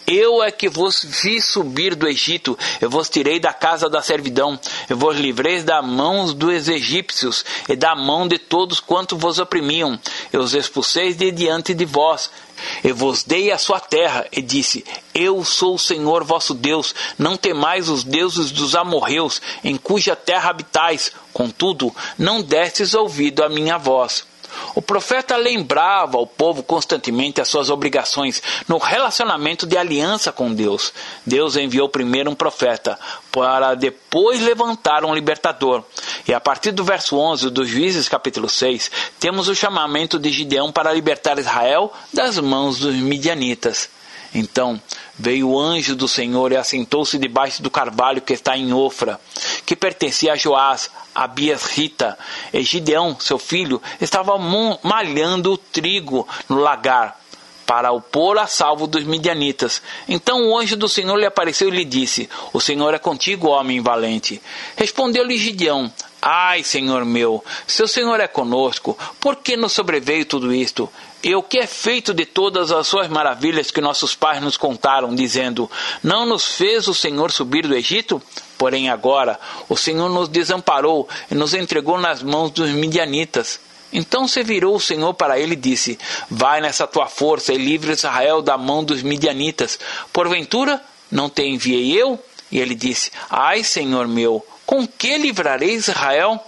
Eu 0.07 0.43
é 0.43 0.51
que 0.51 0.69
vos 0.69 1.03
vi 1.03 1.41
subir 1.41 1.95
do 1.95 2.07
Egito, 2.07 2.57
eu 2.79 2.89
vos 2.89 3.09
tirei 3.09 3.39
da 3.39 3.51
casa 3.51 3.89
da 3.89 4.01
servidão, 4.01 4.59
eu 4.87 4.95
vos 4.95 5.17
livrei 5.17 5.63
da 5.63 5.81
mão 5.81 6.31
dos 6.33 6.67
egípcios 6.67 7.43
e 7.67 7.75
da 7.75 7.95
mão 7.95 8.27
de 8.27 8.37
todos 8.37 8.79
quanto 8.79 9.17
vos 9.17 9.39
oprimiam, 9.39 9.99
eu 10.31 10.41
os 10.41 10.53
expulsei 10.53 11.13
de 11.13 11.31
diante 11.31 11.73
de 11.73 11.85
vós 11.85 12.29
e 12.83 12.91
vos 12.91 13.23
dei 13.23 13.51
a 13.51 13.57
sua 13.57 13.79
terra, 13.79 14.25
e 14.31 14.41
disse: 14.41 14.85
Eu 15.13 15.43
sou 15.43 15.75
o 15.75 15.79
Senhor 15.79 16.23
vosso 16.23 16.53
Deus, 16.53 16.93
não 17.17 17.35
temais 17.35 17.89
os 17.89 18.03
deuses 18.03 18.51
dos 18.51 18.75
amorreus, 18.75 19.41
em 19.63 19.75
cuja 19.75 20.15
terra 20.15 20.49
habitais, 20.49 21.11
contudo, 21.33 21.93
não 22.17 22.41
destes 22.41 22.93
ouvido 22.93 23.43
a 23.43 23.49
minha 23.49 23.77
voz. 23.77 24.25
O 24.73 24.81
profeta 24.81 25.35
lembrava 25.35 26.17
ao 26.17 26.27
povo 26.27 26.63
constantemente 26.63 27.41
as 27.41 27.47
suas 27.47 27.69
obrigações 27.69 28.41
no 28.67 28.77
relacionamento 28.77 29.65
de 29.65 29.77
aliança 29.77 30.31
com 30.31 30.53
Deus. 30.53 30.93
Deus 31.25 31.55
enviou 31.55 31.89
primeiro 31.89 32.29
um 32.29 32.35
profeta 32.35 32.99
para 33.31 33.75
depois 33.75 34.41
levantar 34.41 35.03
um 35.05 35.13
libertador. 35.13 35.83
E 36.27 36.33
a 36.33 36.39
partir 36.39 36.71
do 36.71 36.83
verso 36.83 37.17
11 37.17 37.49
do 37.49 37.65
Juízes 37.65 38.09
capítulo 38.09 38.49
6, 38.49 38.91
temos 39.19 39.47
o 39.47 39.55
chamamento 39.55 40.19
de 40.19 40.31
Gideão 40.31 40.71
para 40.71 40.93
libertar 40.93 41.37
Israel 41.39 41.91
das 42.13 42.37
mãos 42.39 42.79
dos 42.79 42.95
midianitas. 42.95 43.89
Então 44.35 44.79
veio 45.17 45.49
o 45.49 45.59
anjo 45.59 45.95
do 45.95 46.09
Senhor 46.09 46.51
e 46.51 46.57
assentou-se 46.57 47.17
debaixo 47.17 47.63
do 47.63 47.71
carvalho 47.71 48.21
que 48.21 48.33
está 48.33 48.57
em 48.57 48.73
Ofra, 48.73 49.19
que 49.65 49.77
pertencia 49.77 50.33
a 50.33 50.35
Joás, 50.35 50.91
a 51.15 51.25
Bias 51.25 51.65
Rita. 51.67 52.17
E 52.53 52.61
Gideão, 52.61 53.17
seu 53.17 53.39
filho, 53.39 53.81
estava 54.01 54.37
malhando 54.83 55.53
o 55.53 55.57
trigo 55.57 56.27
no 56.49 56.59
lagar 56.59 57.17
para 57.65 57.91
o 57.91 58.01
pôr 58.01 58.37
a 58.37 58.45
salvo 58.45 58.85
dos 58.85 59.05
midianitas. 59.05 59.81
Então 60.07 60.49
o 60.49 60.57
anjo 60.57 60.75
do 60.75 60.89
Senhor 60.89 61.15
lhe 61.15 61.25
apareceu 61.25 61.69
e 61.69 61.71
lhe 61.71 61.85
disse: 61.85 62.29
O 62.51 62.59
Senhor 62.59 62.93
é 62.93 62.99
contigo, 62.99 63.47
homem 63.47 63.79
valente. 63.79 64.41
Respondeu-lhe 64.75 65.37
Gideão: 65.37 65.91
Ai, 66.21 66.61
Senhor 66.61 67.05
meu, 67.05 67.43
se 67.65 67.81
o 67.81 67.87
Senhor 67.87 68.19
é 68.19 68.27
conosco, 68.27 68.97
por 69.19 69.37
que 69.37 69.55
nos 69.55 69.71
sobreveio 69.71 70.25
tudo 70.25 70.53
isto? 70.53 70.91
E 71.25 71.33
o 71.33 71.41
que 71.41 71.57
é 71.57 71.65
feito 71.65 72.13
de 72.13 72.23
todas 72.23 72.71
as 72.71 72.87
suas 72.87 73.07
maravilhas 73.07 73.71
que 73.71 73.81
nossos 73.81 74.13
pais 74.13 74.39
nos 74.39 74.57
contaram, 74.57 75.15
dizendo: 75.15 75.69
Não 76.03 76.23
nos 76.23 76.45
fez 76.45 76.87
o 76.87 76.93
Senhor 76.93 77.31
subir 77.31 77.65
do 77.65 77.75
Egito? 77.75 78.21
Porém, 78.59 78.91
agora 78.91 79.39
o 79.67 79.75
Senhor 79.75 80.07
nos 80.07 80.29
desamparou 80.29 81.09
e 81.31 81.33
nos 81.33 81.55
entregou 81.55 81.99
nas 81.99 82.21
mãos 82.21 82.51
dos 82.51 82.69
midianitas. 82.69 83.59
Então 83.91 84.27
se 84.27 84.43
virou 84.43 84.75
o 84.75 84.79
Senhor 84.79 85.15
para 85.15 85.39
ele 85.39 85.53
e 85.53 85.55
disse: 85.55 85.97
Vai 86.29 86.61
nessa 86.61 86.85
tua 86.85 87.07
força 87.07 87.51
e 87.51 87.57
livre 87.57 87.93
Israel 87.93 88.43
da 88.43 88.55
mão 88.55 88.83
dos 88.83 89.01
midianitas. 89.01 89.79
Porventura, 90.13 90.79
não 91.09 91.27
te 91.27 91.41
enviei 91.41 91.99
eu? 91.99 92.23
E 92.51 92.59
ele 92.59 92.75
disse: 92.75 93.11
Ai, 93.31 93.63
Senhor 93.63 94.07
meu, 94.07 94.45
com 94.63 94.87
que 94.87 95.17
livrarei 95.17 95.71
Israel? 95.71 96.39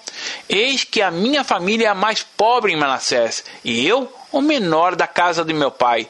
Eis 0.47 0.83
que 0.83 1.01
a 1.01 1.09
minha 1.09 1.43
família 1.43 1.87
é 1.87 1.89
a 1.89 1.95
mais 1.95 2.21
pobre 2.21 2.73
em 2.73 2.77
Manassés, 2.77 3.43
e 3.63 3.83
eu 3.87 4.11
o 4.37 4.41
menor 4.41 4.95
da 4.95 5.07
casa 5.07 5.43
de 5.43 5.53
meu 5.53 5.71
pai. 5.71 6.07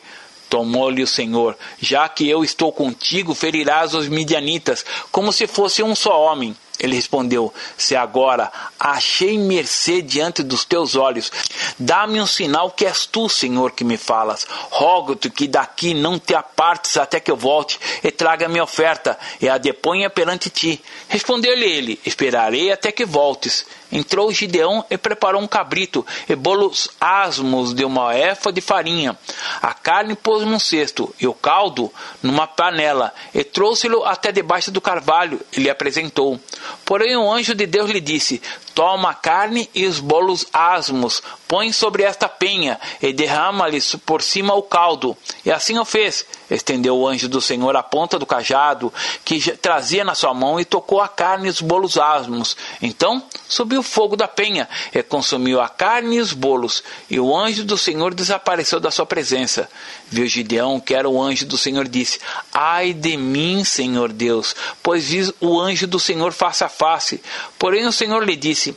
Tomou-lhe 0.50 1.04
o 1.04 1.08
Senhor, 1.08 1.58
já 1.80 2.08
que 2.08 2.30
eu 2.30 2.42
estou 2.44 2.72
contigo, 2.72 3.34
ferirás 3.34 3.94
os 3.94 4.08
midianitas, 4.08 4.86
como 5.12 5.34
se 5.34 5.46
fosse 5.46 5.84
um 5.84 5.94
só 5.94 6.22
homem. 6.22 6.56
Ele 6.80 6.96
respondeu: 6.96 7.54
Se 7.78 7.96
agora 7.96 8.52
achei 8.80 9.38
mercê 9.38 10.02
diante 10.02 10.44
dos 10.44 10.64
teus 10.64 10.96
olhos, 10.96 11.32
dá-me 11.78 12.22
um 12.22 12.28
sinal 12.28 12.70
que 12.72 12.86
és 12.86 13.06
tu, 13.06 13.28
Senhor, 13.28 13.72
que 13.72 13.84
me 13.84 13.98
falas. 13.98 14.46
Rogo-te 14.70 15.30
que 15.30 15.48
daqui 15.48 15.94
não 15.94 16.20
te 16.20 16.36
apartes 16.36 16.98
até 16.98 17.20
que 17.20 17.32
eu 17.32 17.36
volte 17.36 17.80
e 18.04 18.12
traga 18.12 18.48
minha 18.48 18.64
oferta 18.64 19.18
e 19.42 19.50
a 19.50 19.58
deponha 19.58 20.10
perante 20.10 20.50
ti. 20.50 20.82
Respondeu-lhe 21.10 21.66
ele: 21.66 22.00
Esperarei 22.06 22.72
até 22.72 22.92
que 22.92 23.06
voltes. 23.06 23.66
Entrou 23.92 24.32
Gideão 24.32 24.84
e 24.90 24.98
preparou 24.98 25.42
um 25.42 25.48
cabrito 25.48 26.06
e 26.28 26.36
bolos 26.36 26.90
asmos 27.00 27.74
de 27.74 27.86
uma 27.86 28.16
efa 28.18 28.52
de 28.52 28.60
farinha. 28.60 29.18
A 29.62 29.74
carne 29.74 30.16
pôs 30.16 30.44
num 30.46 30.60
cesto 30.60 31.14
e 31.20 31.28
o 31.28 31.34
caldo 31.34 31.92
numa 32.22 32.46
panela 32.46 33.14
e 33.34 33.44
trouxe-lo 33.44 34.04
até 34.04 34.32
debaixo 34.32 34.72
do 34.72 34.82
carvalho 34.82 35.40
e 35.56 35.62
lhe 35.62 35.70
apresentou. 35.70 36.40
Porém 36.84 37.16
o 37.16 37.32
anjo 37.32 37.56
de 37.56 37.66
Deus 37.66 37.90
lhe 37.90 38.02
disse: 38.02 38.42
Toma 38.76 39.12
a 39.12 39.14
carne 39.14 39.70
e 39.74 39.86
os 39.86 40.00
bolos 40.00 40.46
asmos, 40.52 41.24
põe 41.48 41.72
sobre 41.72 42.04
esta 42.04 42.28
penha 42.28 42.80
e 43.02 43.14
derrama-lhes 43.14 43.96
por 44.06 44.22
cima 44.22 44.54
o 44.54 44.64
caldo. 44.64 45.16
E 45.46 45.52
assim 45.52 45.80
o 45.80 45.86
fez. 45.86 46.26
Estendeu 46.50 46.98
o 46.98 47.08
anjo 47.08 47.28
do 47.28 47.42
Senhor 47.42 47.76
a 47.76 47.84
ponta 47.84 48.18
do 48.18 48.26
cajado 48.26 48.94
que 49.26 49.40
trazia 49.58 50.04
na 50.04 50.16
sua 50.16 50.34
mão 50.34 50.60
e 50.60 50.66
tocou 50.66 51.02
a 51.02 51.08
carne 51.08 51.48
e 51.48 51.50
os 51.50 51.62
bolos 51.62 51.98
asmos. 51.98 52.56
Então 52.82 53.24
subiu 53.48 53.82
o 53.82 53.84
fogo 53.84 54.16
da 54.16 54.28
penha 54.28 54.68
e 54.94 55.04
consumiu 55.04 55.60
a 55.60 55.68
carne 55.68 56.16
e 56.16 56.20
os 56.20 56.34
bolos. 56.34 56.84
E 57.10 57.20
o 57.20 57.36
anjo 57.36 57.64
do 57.64 57.78
Senhor 57.78 58.14
desapareceu 58.14 58.80
da 58.80 58.92
sua 58.92 59.06
presença. 59.06 59.70
Viu 60.10 60.26
Gideão 60.26 60.80
que 60.80 60.94
era 60.94 61.10
o 61.10 61.22
anjo 61.22 61.46
do 61.46 61.58
Senhor 61.58 61.88
disse: 61.88 62.20
Ai 62.54 62.94
de 62.94 63.18
mim, 63.18 63.64
Senhor 63.64 64.12
Deus, 64.12 64.56
pois 64.82 65.10
vi 65.10 65.34
o 65.42 65.60
anjo 65.60 65.86
do 65.86 66.00
Senhor 66.00 66.32
face 66.32 66.64
a 66.64 66.70
face. 66.70 67.22
Porém 67.60 67.86
o 67.86 67.92
Senhor 67.92 68.24
lhe 68.24 68.36
disse: 68.36 68.76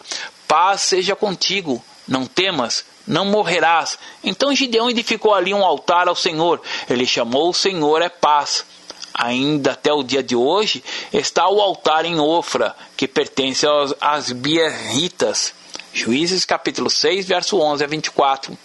Paz 0.49 0.83
seja 0.83 1.15
contigo, 1.15 1.83
não 2.09 2.27
temas, 2.27 2.85
não 3.11 3.25
morrerás. 3.25 3.99
Então 4.23 4.55
Gideão 4.55 4.89
edificou 4.89 5.35
ali 5.35 5.53
um 5.53 5.65
altar 5.65 6.09
ao 6.09 6.15
Senhor. 6.15 6.63
Ele 6.89 7.05
chamou 7.05 7.51
o 7.51 7.55
Senhor 7.55 8.01
é 8.01 8.09
paz. 8.09 8.65
Ainda 9.13 9.73
até 9.73 9.93
o 9.93 10.05
dia 10.05 10.23
de 10.23 10.37
hoje 10.37 10.83
está 11.13 11.49
o 11.49 11.61
altar 11.61 12.05
em 12.05 12.21
Ofra, 12.21 12.75
que 12.97 13.09
pertence 13.09 13.67
às 14.01 14.31
Bierritas. 14.31 15.53
Juízes 15.93 16.45
capítulo 16.45 16.89
6, 16.89 17.27
verso 17.27 17.59
11 17.59 17.83
a 17.83 17.87
24. 17.89 18.57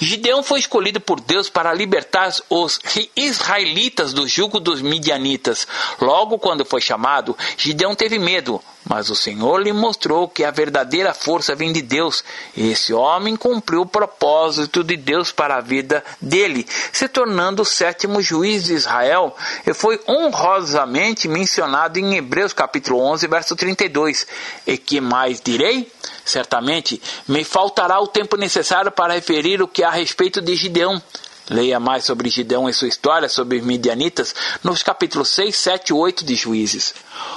Gideão 0.00 0.42
foi 0.42 0.60
escolhido 0.60 1.00
por 1.00 1.20
Deus 1.20 1.48
para 1.48 1.72
libertar 1.72 2.32
os 2.50 2.80
israelitas 3.16 4.12
do 4.12 4.26
jugo 4.26 4.58
dos 4.58 4.82
midianitas. 4.82 5.66
Logo 6.00 6.38
quando 6.38 6.64
foi 6.64 6.80
chamado, 6.80 7.36
Gideão 7.56 7.94
teve 7.94 8.18
medo, 8.18 8.60
mas 8.84 9.10
o 9.10 9.14
Senhor 9.14 9.58
lhe 9.60 9.72
mostrou 9.72 10.28
que 10.28 10.44
a 10.44 10.50
verdadeira 10.50 11.12
força 11.12 11.54
vem 11.54 11.72
de 11.72 11.82
Deus. 11.82 12.24
E 12.56 12.70
esse 12.70 12.92
homem 12.92 13.36
cumpriu 13.36 13.82
o 13.82 13.86
propósito 13.86 14.82
de 14.82 14.96
Deus 14.96 15.30
para 15.30 15.56
a 15.56 15.60
vida 15.60 16.04
dele, 16.20 16.66
se 16.92 17.08
tornando 17.08 17.62
o 17.62 17.66
sétimo 17.66 18.22
juiz 18.22 18.64
de 18.64 18.74
Israel, 18.74 19.36
e 19.66 19.74
foi 19.74 20.00
honrosamente 20.08 21.28
mencionado 21.28 21.98
em 21.98 22.16
Hebreus 22.16 22.52
capítulo 22.52 23.00
11, 23.00 23.26
verso 23.26 23.56
32. 23.56 24.26
E 24.66 24.78
que 24.78 25.00
mais 25.00 25.40
direi? 25.40 25.90
Certamente 26.24 27.00
me 27.26 27.44
faltará 27.44 28.00
o 28.00 28.06
tempo 28.06 28.36
necessário 28.36 28.92
para 28.92 29.14
referir 29.14 29.62
o 29.62 29.68
que 29.68 29.82
há 29.82 29.88
a 29.88 29.92
respeito 29.92 30.40
de 30.40 30.54
Gideão. 30.54 31.02
Leia 31.50 31.80
mais 31.80 32.04
sobre 32.04 32.28
Gideão 32.28 32.68
e 32.68 32.74
sua 32.74 32.88
história 32.88 33.28
sobre 33.28 33.58
os 33.58 33.64
midianitas 33.64 34.34
nos 34.62 34.82
capítulos 34.82 35.30
6, 35.30 35.56
7 35.56 35.88
e 35.88 35.92
8 35.92 36.24
de 36.24 36.34
Juízes. 36.34 36.94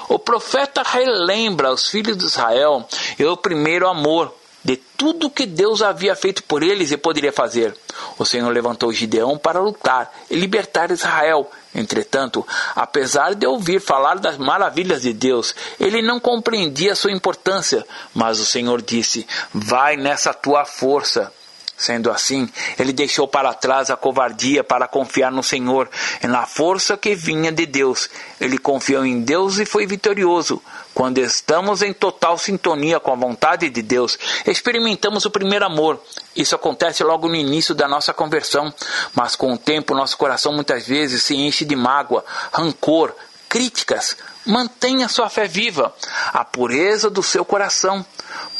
O 0.10 0.19
profeta 0.19 0.84
relembra 0.84 1.69
aos 1.69 1.88
filhos 1.88 2.17
de 2.17 2.26
Israel 2.26 2.88
e 3.17 3.24
o 3.26 3.38
primeiro 3.38 3.88
amor. 3.88 4.34
de 4.63 4.78
tudo 4.78 5.28
que 5.28 5.47
Deus 5.47 5.82
havia 5.82 6.15
feito 6.15 6.43
por 6.43 6.62
eles 6.62 6.91
e 6.91 6.97
poderia 6.97 7.34
fazer. 7.34 7.76
O 8.17 8.24
Senhor 8.24 8.47
levantou 8.50 8.93
Gideão 8.93 9.36
para 9.36 9.60
lutar 9.60 10.13
e 10.30 10.36
libertar 10.36 10.91
Israel. 10.91 11.50
Entretanto, 11.74 12.45
apesar 12.76 13.34
de 13.34 13.47
ouvir 13.47 13.82
falar 13.82 14.19
das 14.19 14.38
maravilhas 14.38 15.02
de 15.02 15.13
Deus, 15.13 15.56
ele 15.80 16.02
não 16.02 16.19
compreendia 16.19 16.95
sua 16.95 17.12
importância. 17.12 17.84
Mas 18.13 18.39
o 18.39 18.45
Senhor 18.45 18.82
disse: 18.82 19.26
Vai 19.52 19.97
nessa 19.97 20.34
tua 20.34 20.63
força. 20.63 21.34
Sendo 21.82 22.12
assim, 22.12 22.48
ele 22.78 22.94
deixou 22.94 23.28
para 23.28 23.56
trás 23.56 23.89
a 23.89 23.98
covardia 23.98 24.63
para 24.63 24.88
confiar 24.88 25.32
no 25.32 25.41
Senhor 25.41 25.89
e 26.24 26.28
na 26.28 26.46
força 26.46 26.96
que 26.96 27.15
vinha 27.15 27.52
de 27.52 27.65
Deus. 27.65 28.08
Ele 28.39 28.60
confiou 28.60 29.04
em 29.04 29.22
Deus 29.22 29.58
e 29.58 29.65
foi 29.65 29.88
vitorioso. 29.88 30.62
Quando 30.94 31.17
estamos 31.17 31.82
em 31.82 31.91
total 31.91 32.38
sintonia 32.38 33.00
com 33.00 33.12
a 33.12 33.15
vontade 33.15 33.67
de 33.67 33.82
Deus, 33.82 34.15
experimentamos 34.46 35.26
o 35.26 35.32
primeiro 35.32 35.65
amor. 35.65 36.00
Isso 36.36 36.54
acontece 36.54 37.04
logo 37.04 37.28
no 37.28 37.34
início 37.34 37.74
da 37.74 37.88
nossa 37.88 38.13
conversão, 38.13 38.72
mas 39.15 39.36
com 39.36 39.52
o 39.52 39.58
tempo 39.58 39.96
nosso 39.96 40.15
coração 40.20 40.54
muitas 40.54 40.86
vezes 40.86 41.24
se 41.24 41.36
enche 41.36 41.65
de 41.65 41.76
mágoa, 41.76 42.24
rancor, 42.54 43.12
críticas. 43.50 44.15
Mantenha 44.46 45.10
sua 45.10 45.30
fé 45.32 45.48
viva, 45.48 45.91
a 46.32 46.46
pureza 46.46 47.10
do 47.10 47.24
seu 47.24 47.44
coração. 47.44 48.06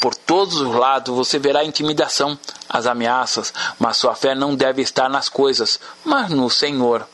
Por 0.00 0.14
todos 0.14 0.60
os 0.60 0.74
lados 0.74 1.14
você 1.14 1.38
verá 1.38 1.64
intimidação, 1.64 2.38
as 2.68 2.86
ameaças, 2.86 3.52
mas 3.78 3.96
sua 3.96 4.14
fé 4.14 4.34
não 4.34 4.54
deve 4.54 4.82
estar 4.82 5.08
nas 5.08 5.28
coisas, 5.28 5.78
mas 6.04 6.30
no 6.30 6.48
Senhor. 6.50 7.06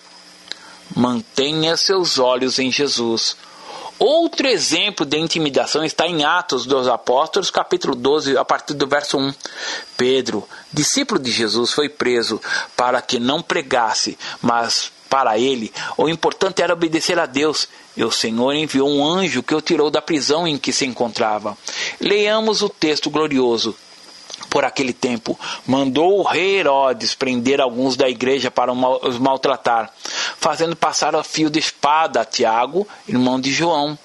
Mantenha 0.96 1.76
seus 1.76 2.18
olhos 2.18 2.58
em 2.58 2.70
Jesus. 2.70 3.36
Outro 3.98 4.46
exemplo 4.46 5.04
de 5.04 5.18
intimidação 5.18 5.84
está 5.84 6.06
em 6.06 6.24
Atos 6.24 6.64
dos 6.64 6.86
Apóstolos, 6.86 7.50
capítulo 7.50 7.96
12, 7.96 8.38
a 8.38 8.44
partir 8.44 8.74
do 8.74 8.86
verso 8.86 9.18
1. 9.18 9.34
Pedro, 9.96 10.48
discípulo 10.72 11.20
de 11.20 11.32
Jesus, 11.32 11.72
foi 11.72 11.88
preso 11.88 12.40
para 12.76 13.02
que 13.02 13.18
não 13.18 13.42
pregasse, 13.42 14.16
mas 14.40 14.92
para 15.08 15.38
ele 15.38 15.72
o 15.96 16.08
importante 16.08 16.62
era 16.62 16.72
obedecer 16.72 17.18
a 17.18 17.26
Deus. 17.26 17.68
E 17.96 18.04
o 18.04 18.10
Senhor 18.10 18.52
enviou 18.54 18.88
um 18.88 19.04
anjo 19.04 19.42
que 19.42 19.54
o 19.54 19.60
tirou 19.60 19.90
da 19.90 20.00
prisão 20.00 20.46
em 20.46 20.56
que 20.56 20.72
se 20.72 20.86
encontrava. 20.86 21.56
Leiamos 22.00 22.62
o 22.62 22.68
texto 22.68 23.10
glorioso 23.10 23.74
por 24.48 24.64
aquele 24.64 24.92
tempo, 24.92 25.38
mandou 25.66 26.20
o 26.20 26.22
rei 26.22 26.58
Herodes 26.58 27.14
prender 27.14 27.60
alguns 27.60 27.96
da 27.96 28.08
igreja 28.08 28.50
para 28.50 28.72
os 28.72 29.18
maltratar, 29.18 29.92
fazendo 30.38 30.74
passar 30.74 31.14
a 31.14 31.22
fio 31.22 31.50
de 31.50 31.58
espada 31.58 32.20
a 32.20 32.24
Tiago, 32.24 32.86
irmão 33.06 33.40
de 33.40 33.52
João. 33.52 33.98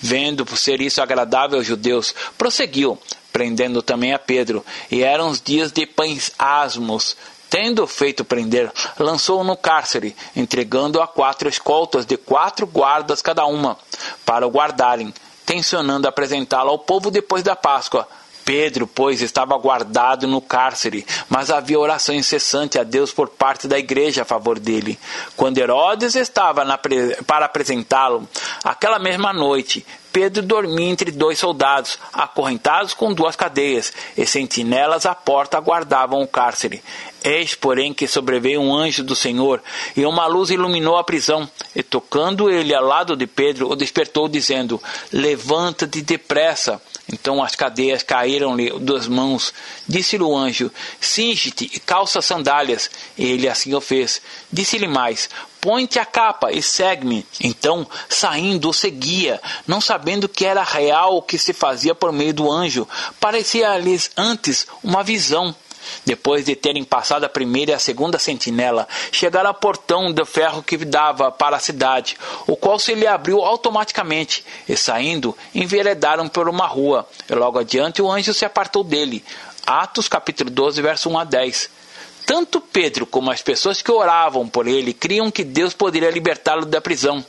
Vendo 0.00 0.44
por 0.44 0.56
ser 0.56 0.80
isso 0.80 1.02
agradável 1.02 1.58
aos 1.58 1.66
judeus, 1.66 2.14
prosseguiu, 2.36 2.98
prendendo 3.32 3.82
também 3.82 4.12
a 4.12 4.18
Pedro. 4.18 4.64
E 4.90 5.02
eram 5.02 5.28
os 5.28 5.40
dias 5.40 5.72
de 5.72 5.86
pães 5.86 6.32
asmos. 6.38 7.16
Tendo 7.52 7.86
feito 7.86 8.24
prender, 8.24 8.72
lançou-o 8.98 9.44
no 9.44 9.58
cárcere, 9.58 10.16
entregando-o 10.34 11.02
a 11.02 11.06
quatro 11.06 11.50
escoltas 11.50 12.06
de 12.06 12.16
quatro 12.16 12.66
guardas 12.66 13.20
cada 13.20 13.44
uma, 13.44 13.76
para 14.24 14.46
o 14.46 14.50
guardarem, 14.50 15.12
tensionando 15.44 16.08
apresentá-lo 16.08 16.70
ao 16.70 16.78
povo 16.78 17.10
depois 17.10 17.42
da 17.42 17.54
Páscoa 17.54 18.08
Pedro, 18.44 18.86
pois, 18.86 19.20
estava 19.20 19.56
guardado 19.56 20.26
no 20.26 20.40
cárcere, 20.40 21.06
mas 21.28 21.50
havia 21.50 21.78
oração 21.78 22.14
incessante 22.14 22.78
a 22.78 22.82
Deus 22.82 23.12
por 23.12 23.28
parte 23.28 23.68
da 23.68 23.78
igreja 23.78 24.22
a 24.22 24.24
favor 24.24 24.58
dele. 24.58 24.98
Quando 25.36 25.58
Herodes 25.58 26.16
estava 26.16 26.64
na, 26.64 26.78
para 27.26 27.46
apresentá-lo, 27.46 28.28
aquela 28.64 28.98
mesma 28.98 29.32
noite, 29.32 29.86
Pedro 30.12 30.42
dormia 30.42 30.90
entre 30.90 31.10
dois 31.10 31.38
soldados, 31.38 31.98
acorrentados 32.12 32.94
com 32.94 33.14
duas 33.14 33.36
cadeias, 33.36 33.92
e 34.16 34.26
sentinelas 34.26 35.06
à 35.06 35.14
porta 35.14 35.56
aguardavam 35.56 36.20
o 36.20 36.28
cárcere. 36.28 36.82
Eis, 37.24 37.54
porém, 37.54 37.94
que 37.94 38.08
sobreveio 38.08 38.60
um 38.60 38.74
anjo 38.74 39.04
do 39.04 39.14
Senhor, 39.14 39.62
e 39.96 40.04
uma 40.04 40.26
luz 40.26 40.50
iluminou 40.50 40.96
a 40.96 41.04
prisão, 41.04 41.48
e 41.74 41.82
tocando 41.82 42.50
ele 42.50 42.74
ao 42.74 42.84
lado 42.84 43.16
de 43.16 43.26
Pedro, 43.26 43.70
o 43.70 43.76
despertou, 43.76 44.28
dizendo: 44.28 44.82
Levanta-te 45.12 46.02
depressa. 46.02 46.82
Então 47.12 47.42
as 47.42 47.54
cadeias 47.54 48.02
caíram-lhe 48.02 48.78
das 48.80 49.06
mãos. 49.06 49.52
Disse-lhe 49.86 50.22
o 50.22 50.36
anjo: 50.36 50.70
Singe-te 51.00 51.70
e 51.72 51.78
calça 51.78 52.22
sandálias. 52.22 52.90
E 53.16 53.24
ele 53.24 53.48
assim 53.48 53.74
o 53.74 53.80
fez. 53.80 54.20
Disse-lhe 54.50 54.88
mais: 54.88 55.28
Põe-te 55.60 55.98
a 55.98 56.04
capa 56.04 56.50
e 56.50 56.60
segue-me. 56.60 57.24
Então, 57.40 57.86
saindo, 58.08 58.68
o 58.68 58.72
seguia, 58.74 59.40
não 59.66 59.80
sabendo 59.80 60.28
que 60.28 60.44
era 60.44 60.64
real 60.64 61.16
o 61.16 61.22
que 61.22 61.38
se 61.38 61.52
fazia 61.52 61.94
por 61.94 62.12
meio 62.12 62.34
do 62.34 62.50
anjo. 62.50 62.88
Parecia-lhes 63.20 64.10
antes 64.16 64.66
uma 64.82 65.04
visão. 65.04 65.54
Depois 66.04 66.44
de 66.44 66.54
terem 66.54 66.84
passado 66.84 67.24
a 67.24 67.28
primeira 67.28 67.72
e 67.72 67.74
a 67.74 67.78
segunda 67.78 68.18
sentinela, 68.18 68.88
chegaram 69.10 69.48
ao 69.48 69.54
portão 69.54 70.12
de 70.12 70.24
ferro 70.24 70.62
que 70.62 70.76
dava 70.78 71.30
para 71.30 71.56
a 71.56 71.60
cidade, 71.60 72.16
o 72.46 72.56
qual 72.56 72.78
se 72.78 72.94
lhe 72.94 73.06
abriu 73.06 73.42
automaticamente, 73.42 74.44
e 74.68 74.76
saindo, 74.76 75.36
enveredaram 75.54 76.28
por 76.28 76.48
uma 76.48 76.66
rua, 76.66 77.08
e 77.28 77.34
logo 77.34 77.58
adiante 77.58 78.02
o 78.02 78.10
anjo 78.10 78.34
se 78.34 78.44
apartou 78.44 78.82
dele. 78.82 79.24
Atos 79.66 80.08
capítulo 80.08 80.50
12, 80.50 80.82
verso 80.82 81.08
1 81.08 81.18
a 81.18 81.24
10. 81.24 81.70
Tanto 82.26 82.60
Pedro 82.60 83.04
como 83.04 83.30
as 83.30 83.42
pessoas 83.42 83.82
que 83.82 83.90
oravam 83.90 84.48
por 84.48 84.66
ele 84.66 84.92
criam 84.92 85.30
que 85.30 85.42
Deus 85.42 85.74
poderia 85.74 86.10
libertá-lo 86.10 86.64
da 86.64 86.80
prisão. 86.80 87.24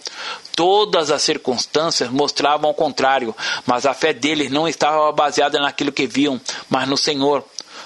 Todas 0.55 1.09
as 1.09 1.23
circunstâncias 1.23 2.09
mostravam 2.09 2.69
o 2.69 2.75
contrário, 2.75 3.35
mas 3.65 3.85
a 3.85 3.93
fé 3.93 4.13
deles 4.13 4.51
não 4.51 4.67
estava 4.67 5.11
baseada 5.11 5.59
naquilo 5.59 5.91
que 5.91 6.05
viam, 6.05 6.39
mas 6.69 6.87
no 6.87 6.97
Senhor. 6.97 7.43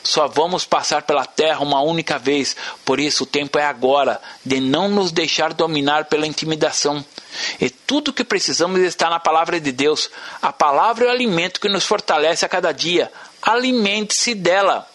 Só 0.08 0.26
vamos 0.26 0.64
passar 0.64 1.02
pela 1.02 1.26
terra 1.26 1.60
uma 1.60 1.82
única 1.82 2.18
vez, 2.18 2.56
por 2.86 2.98
isso 2.98 3.24
o 3.24 3.28
tempo 3.28 3.60
é 3.60 3.66
agora, 3.66 4.22
de 4.46 4.62
não 4.62 4.88
nos 4.88 5.12
deixar 5.12 5.54
dominar 5.54 6.06
pela 6.06 6.26
intimidação. 6.26 7.04
E 7.60 7.70
tudo 7.70 8.08
o 8.08 8.14
que 8.14 8.24
precisamos 8.24 8.80
está 8.80 9.10
na 9.10 9.20
palavra 9.20 9.60
de 9.60 9.70
Deus. 9.70 10.10
A 10.42 10.54
palavra 10.54 11.04
é 11.04 11.08
o 11.10 11.12
alimento 11.12 11.60
que 11.60 11.68
nos 11.68 11.86
fortalece 11.86 12.46
a 12.46 12.50
cada 12.50 12.72
dia. 12.72 13.12
Alimente-se 13.42 14.34
dela. 14.34 14.88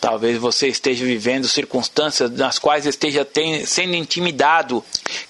Talvez 0.00 0.38
você 0.38 0.68
esteja 0.68 1.04
vivendo 1.04 1.46
circunstâncias 1.46 2.30
nas 2.30 2.58
quais 2.58 2.86
esteja 2.86 3.26
sendo 3.66 3.94
intimidado, 3.94 4.82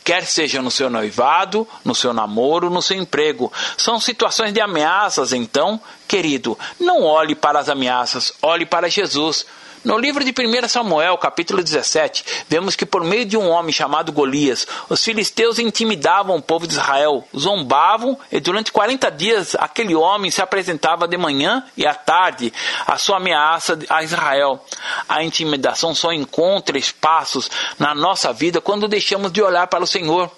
quer 0.04 0.24
seja 0.24 0.62
no 0.62 0.70
seu 0.70 0.88
noivado, 0.88 1.66
no 1.84 1.94
seu 1.94 2.12
namoro, 2.12 2.70
no 2.70 2.80
seu 2.80 2.96
emprego. 2.96 3.52
São 3.76 3.98
situações 3.98 4.52
de 4.52 4.60
ameaças, 4.60 5.32
então, 5.32 5.80
querido, 6.06 6.56
não 6.78 7.02
olhe 7.02 7.34
para 7.34 7.58
as 7.58 7.68
ameaças, 7.68 8.32
olhe 8.40 8.64
para 8.64 8.88
Jesus. 8.88 9.44
No 9.82 9.96
livro 9.96 10.22
de 10.22 10.30
1 10.30 10.68
Samuel, 10.68 11.16
capítulo 11.16 11.62
17, 11.62 12.44
vemos 12.46 12.76
que 12.76 12.84
por 12.84 13.02
meio 13.02 13.24
de 13.24 13.34
um 13.38 13.48
homem 13.48 13.72
chamado 13.72 14.12
Golias, 14.12 14.66
os 14.90 15.02
filisteus 15.02 15.58
intimidavam 15.58 16.36
o 16.36 16.42
povo 16.42 16.66
de 16.66 16.74
Israel, 16.74 17.26
zombavam 17.34 18.18
e 18.30 18.38
durante 18.40 18.72
40 18.72 19.10
dias 19.10 19.54
aquele 19.54 19.94
homem 19.94 20.30
se 20.30 20.42
apresentava 20.42 21.08
de 21.08 21.16
manhã 21.16 21.64
e 21.78 21.86
à 21.86 21.94
tarde 21.94 22.52
a 22.86 22.98
sua 22.98 23.16
ameaça 23.16 23.78
a 23.88 24.02
Israel. 24.02 24.62
A 25.08 25.24
intimidação 25.24 25.94
só 25.94 26.12
encontra 26.12 26.76
espaços 26.76 27.50
na 27.78 27.94
nossa 27.94 28.34
vida 28.34 28.60
quando 28.60 28.86
deixamos 28.86 29.32
de 29.32 29.40
olhar 29.40 29.66
para 29.68 29.82
o 29.82 29.86
Senhor. 29.86 30.30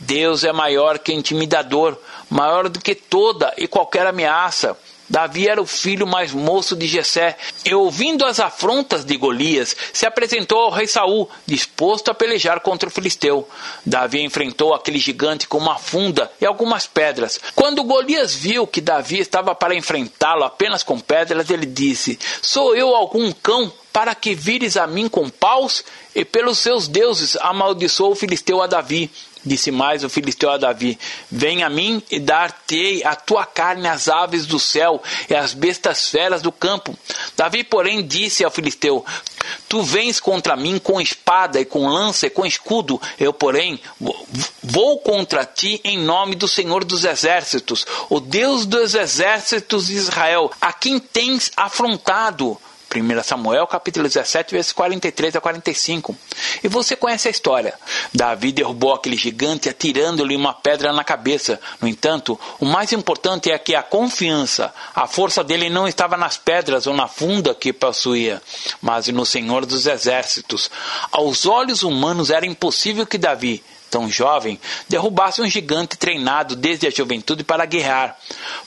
Deus 0.00 0.42
é 0.42 0.52
maior 0.52 0.98
que 0.98 1.12
intimidador, 1.12 1.96
maior 2.28 2.68
do 2.68 2.80
que 2.80 2.96
toda 2.96 3.54
e 3.56 3.68
qualquer 3.68 4.08
ameaça. 4.08 4.76
Davi 5.08 5.48
era 5.48 5.60
o 5.60 5.66
filho 5.66 6.06
mais 6.06 6.32
moço 6.32 6.76
de 6.76 6.86
Jessé, 6.86 7.36
e 7.64 7.74
ouvindo 7.74 8.24
as 8.24 8.38
afrontas 8.38 9.04
de 9.04 9.16
Golias, 9.16 9.74
se 9.92 10.06
apresentou 10.06 10.58
ao 10.58 10.70
rei 10.70 10.86
Saul, 10.86 11.28
disposto 11.46 12.10
a 12.10 12.14
pelejar 12.14 12.60
contra 12.60 12.88
o 12.88 12.92
filisteu. 12.92 13.48
Davi 13.84 14.22
enfrentou 14.22 14.74
aquele 14.74 14.98
gigante 14.98 15.48
com 15.48 15.58
uma 15.58 15.78
funda 15.78 16.30
e 16.40 16.46
algumas 16.46 16.86
pedras. 16.86 17.40
Quando 17.54 17.84
Golias 17.84 18.34
viu 18.34 18.66
que 18.66 18.80
Davi 18.80 19.20
estava 19.20 19.54
para 19.54 19.74
enfrentá-lo 19.74 20.44
apenas 20.44 20.82
com 20.82 20.98
pedras, 20.98 21.50
ele 21.50 21.66
disse: 21.66 22.18
Sou 22.42 22.76
eu 22.76 22.94
algum 22.94 23.32
cão 23.32 23.72
para 23.92 24.14
que 24.14 24.34
vires 24.34 24.76
a 24.76 24.86
mim 24.86 25.08
com 25.08 25.28
paus? 25.28 25.84
E 26.14 26.24
pelos 26.24 26.58
seus 26.58 26.88
deuses 26.88 27.36
amaldiçoou 27.36 28.12
o 28.12 28.16
filisteu 28.16 28.60
a 28.60 28.66
Davi. 28.66 29.10
Disse 29.48 29.70
mais 29.70 30.04
o 30.04 30.10
filisteu 30.10 30.50
a 30.50 30.58
Davi: 30.58 30.98
Vem 31.30 31.62
a 31.62 31.70
mim 31.70 32.02
e 32.10 32.20
dar-te 32.20 33.02
a 33.02 33.16
tua 33.16 33.46
carne 33.46 33.88
às 33.88 34.06
aves 34.06 34.44
do 34.44 34.58
céu 34.58 35.02
e 35.28 35.34
às 35.34 35.54
bestas 35.54 36.08
feras 36.08 36.42
do 36.42 36.52
campo. 36.52 36.96
Davi, 37.34 37.64
porém, 37.64 38.06
disse 38.06 38.44
ao 38.44 38.50
filisteu: 38.50 39.04
Tu 39.68 39.82
vens 39.82 40.20
contra 40.20 40.54
mim 40.54 40.78
com 40.78 41.00
espada 41.00 41.58
e 41.58 41.64
com 41.64 41.88
lança 41.88 42.26
e 42.26 42.30
com 42.30 42.44
escudo. 42.44 43.00
Eu, 43.18 43.32
porém, 43.32 43.80
vou 44.62 44.98
contra 44.98 45.46
ti 45.46 45.80
em 45.82 45.98
nome 45.98 46.34
do 46.34 46.46
Senhor 46.46 46.84
dos 46.84 47.04
Exércitos, 47.04 47.86
o 48.10 48.20
Deus 48.20 48.66
dos 48.66 48.94
exércitos 48.94 49.86
de 49.86 49.94
Israel, 49.94 50.50
a 50.60 50.72
quem 50.72 50.98
tens 50.98 51.50
afrontado. 51.56 52.58
1 52.94 53.22
Samuel 53.22 53.66
capítulo 53.66 54.08
17, 54.08 54.54
versos 54.54 54.72
43 54.72 55.36
a 55.36 55.40
45. 55.40 56.16
E 56.62 56.68
você 56.68 56.96
conhece 56.96 57.28
a 57.28 57.30
história. 57.30 57.74
Davi 58.14 58.50
derrubou 58.50 58.94
aquele 58.94 59.16
gigante 59.16 59.68
atirando-lhe 59.68 60.34
uma 60.34 60.54
pedra 60.54 60.92
na 60.92 61.04
cabeça. 61.04 61.60
No 61.80 61.86
entanto, 61.86 62.38
o 62.58 62.64
mais 62.64 62.92
importante 62.92 63.50
é 63.50 63.58
que 63.58 63.74
a 63.74 63.82
confiança, 63.82 64.72
a 64.94 65.06
força 65.06 65.44
dele 65.44 65.68
não 65.68 65.86
estava 65.86 66.16
nas 66.16 66.38
pedras 66.38 66.86
ou 66.86 66.94
na 66.94 67.06
funda 67.06 67.54
que 67.54 67.72
possuía, 67.72 68.40
mas 68.80 69.06
no 69.08 69.26
Senhor 69.26 69.66
dos 69.66 69.86
Exércitos. 69.86 70.70
Aos 71.12 71.44
olhos 71.44 71.82
humanos 71.82 72.30
era 72.30 72.46
impossível 72.46 73.06
que 73.06 73.18
Davi, 73.18 73.62
tão 73.90 74.10
jovem, 74.10 74.60
derrubasse 74.88 75.40
um 75.40 75.46
gigante 75.46 75.96
treinado 75.96 76.54
desde 76.54 76.86
a 76.86 76.90
juventude 76.90 77.42
para 77.42 77.64
guerrear, 77.64 78.16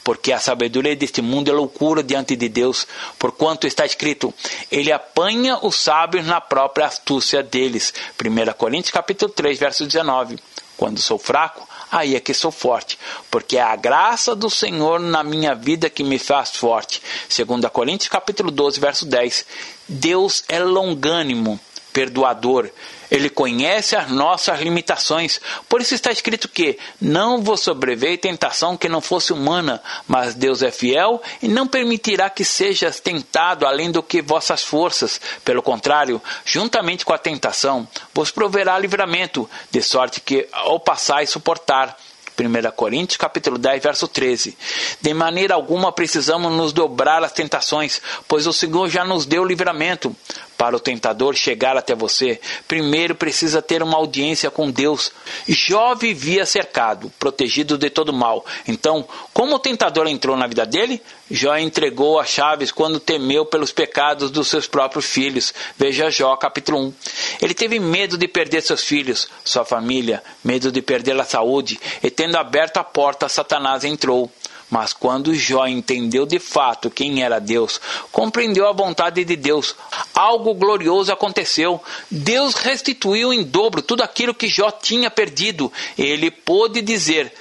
porque 0.03 0.31
a 0.31 0.39
sabedoria 0.39 0.95
deste 0.95 1.21
mundo 1.21 1.49
é 1.49 1.53
loucura 1.53 2.03
diante 2.03 2.35
de 2.35 2.49
Deus, 2.49 2.87
porquanto 3.17 3.67
está 3.67 3.85
escrito: 3.85 4.33
Ele 4.71 4.91
apanha 4.91 5.59
os 5.61 5.75
sábios 5.75 6.25
na 6.25 6.41
própria 6.41 6.87
astúcia 6.87 7.41
deles. 7.43 7.93
1 8.19 8.53
Coríntios 8.53 8.91
capítulo 8.91 9.31
3, 9.31 9.59
verso 9.59 9.85
19. 9.85 10.37
Quando 10.77 10.99
sou 10.99 11.19
fraco, 11.19 11.67
aí 11.91 12.15
é 12.15 12.19
que 12.19 12.33
sou 12.33 12.51
forte, 12.51 12.97
porque 13.29 13.57
é 13.57 13.61
a 13.61 13.75
graça 13.75 14.35
do 14.35 14.49
Senhor 14.49 14.99
na 14.99 15.23
minha 15.23 15.53
vida 15.53 15.89
que 15.89 16.03
me 16.03 16.17
faz 16.17 16.55
forte. 16.55 17.01
2 17.29 17.69
Coríntios 17.71 18.09
capítulo 18.09 18.49
12, 18.49 18.79
verso 18.79 19.05
10. 19.05 19.45
Deus 19.87 20.43
é 20.47 20.59
longânimo, 20.59 21.59
perdoador, 21.93 22.69
ele 23.11 23.29
conhece 23.29 23.93
as 23.93 24.09
nossas 24.09 24.61
limitações. 24.61 25.41
Por 25.67 25.81
isso 25.81 25.93
está 25.93 26.11
escrito 26.11 26.47
que 26.47 26.79
não 26.99 27.41
vos 27.41 27.59
sobreveio 27.59 28.17
tentação 28.17 28.77
que 28.77 28.87
não 28.87 29.01
fosse 29.01 29.33
humana, 29.33 29.83
mas 30.07 30.33
Deus 30.33 30.63
é 30.63 30.71
fiel 30.71 31.21
e 31.41 31.49
não 31.49 31.67
permitirá 31.67 32.29
que 32.29 32.45
sejas 32.45 33.01
tentado 33.01 33.67
além 33.67 33.91
do 33.91 34.01
que 34.01 34.21
vossas 34.21 34.63
forças. 34.63 35.19
Pelo 35.43 35.61
contrário, 35.61 36.21
juntamente 36.45 37.03
com 37.03 37.11
a 37.11 37.17
tentação, 37.17 37.85
vos 38.13 38.31
proverá 38.31 38.79
livramento, 38.79 39.49
de 39.69 39.81
sorte 39.81 40.21
que 40.21 40.47
ao 40.53 40.79
passar 40.79 41.21
e 41.21 41.27
suportar. 41.27 41.97
1 42.39 42.71
Coríntios 42.71 43.17
capítulo 43.17 43.57
10, 43.57 43.83
verso 43.83 44.07
13. 44.07 44.57
De 45.01 45.13
maneira 45.13 45.53
alguma 45.53 45.91
precisamos 45.91 46.51
nos 46.51 46.73
dobrar 46.73 47.23
às 47.23 47.31
tentações, 47.31 48.01
pois 48.27 48.47
o 48.47 48.53
Senhor 48.53 48.89
já 48.89 49.03
nos 49.03 49.25
deu 49.25 49.43
livramento. 49.45 50.15
Para 50.61 50.75
o 50.75 50.79
tentador 50.79 51.33
chegar 51.33 51.75
até 51.75 51.95
você, 51.95 52.39
primeiro 52.67 53.15
precisa 53.15 53.63
ter 53.63 53.81
uma 53.81 53.97
audiência 53.97 54.51
com 54.51 54.69
Deus. 54.69 55.11
Jó 55.47 55.95
vivia 55.95 56.45
cercado, 56.45 57.11
protegido 57.17 57.79
de 57.79 57.89
todo 57.89 58.13
mal. 58.13 58.45
Então, 58.67 59.03
como 59.33 59.55
o 59.55 59.59
tentador 59.59 60.05
entrou 60.05 60.37
na 60.37 60.45
vida 60.45 60.63
dele? 60.63 61.01
Jó 61.31 61.57
entregou 61.57 62.19
as 62.19 62.29
chaves 62.29 62.71
quando 62.71 62.99
temeu 62.99 63.43
pelos 63.43 63.71
pecados 63.71 64.29
dos 64.29 64.49
seus 64.49 64.67
próprios 64.67 65.07
filhos. 65.07 65.51
Veja 65.75 66.11
Jó, 66.11 66.35
capítulo 66.35 66.77
1. 66.77 66.93
Ele 67.41 67.55
teve 67.55 67.79
medo 67.79 68.15
de 68.15 68.27
perder 68.27 68.61
seus 68.61 68.83
filhos, 68.83 69.27
sua 69.43 69.65
família, 69.65 70.21
medo 70.43 70.71
de 70.71 70.79
perder 70.83 71.19
a 71.19 71.23
saúde, 71.23 71.79
e 72.03 72.11
tendo 72.11 72.35
aberto 72.35 72.77
a 72.77 72.83
porta, 72.83 73.27
Satanás 73.27 73.83
entrou. 73.83 74.31
Mas 74.71 74.93
quando 74.93 75.35
Jó 75.35 75.67
entendeu 75.67 76.25
de 76.25 76.39
fato 76.39 76.89
quem 76.89 77.21
era 77.21 77.39
Deus, 77.39 77.79
compreendeu 78.09 78.69
a 78.69 78.71
vontade 78.71 79.25
de 79.25 79.35
Deus, 79.35 79.75
algo 80.15 80.53
glorioso 80.53 81.11
aconteceu. 81.11 81.83
Deus 82.09 82.55
restituiu 82.55 83.33
em 83.33 83.43
dobro 83.43 83.81
tudo 83.81 84.01
aquilo 84.01 84.33
que 84.33 84.47
Jó 84.47 84.71
tinha 84.71 85.11
perdido. 85.11 85.69
Ele 85.97 86.31
pôde 86.31 86.81
dizer: 86.81 87.33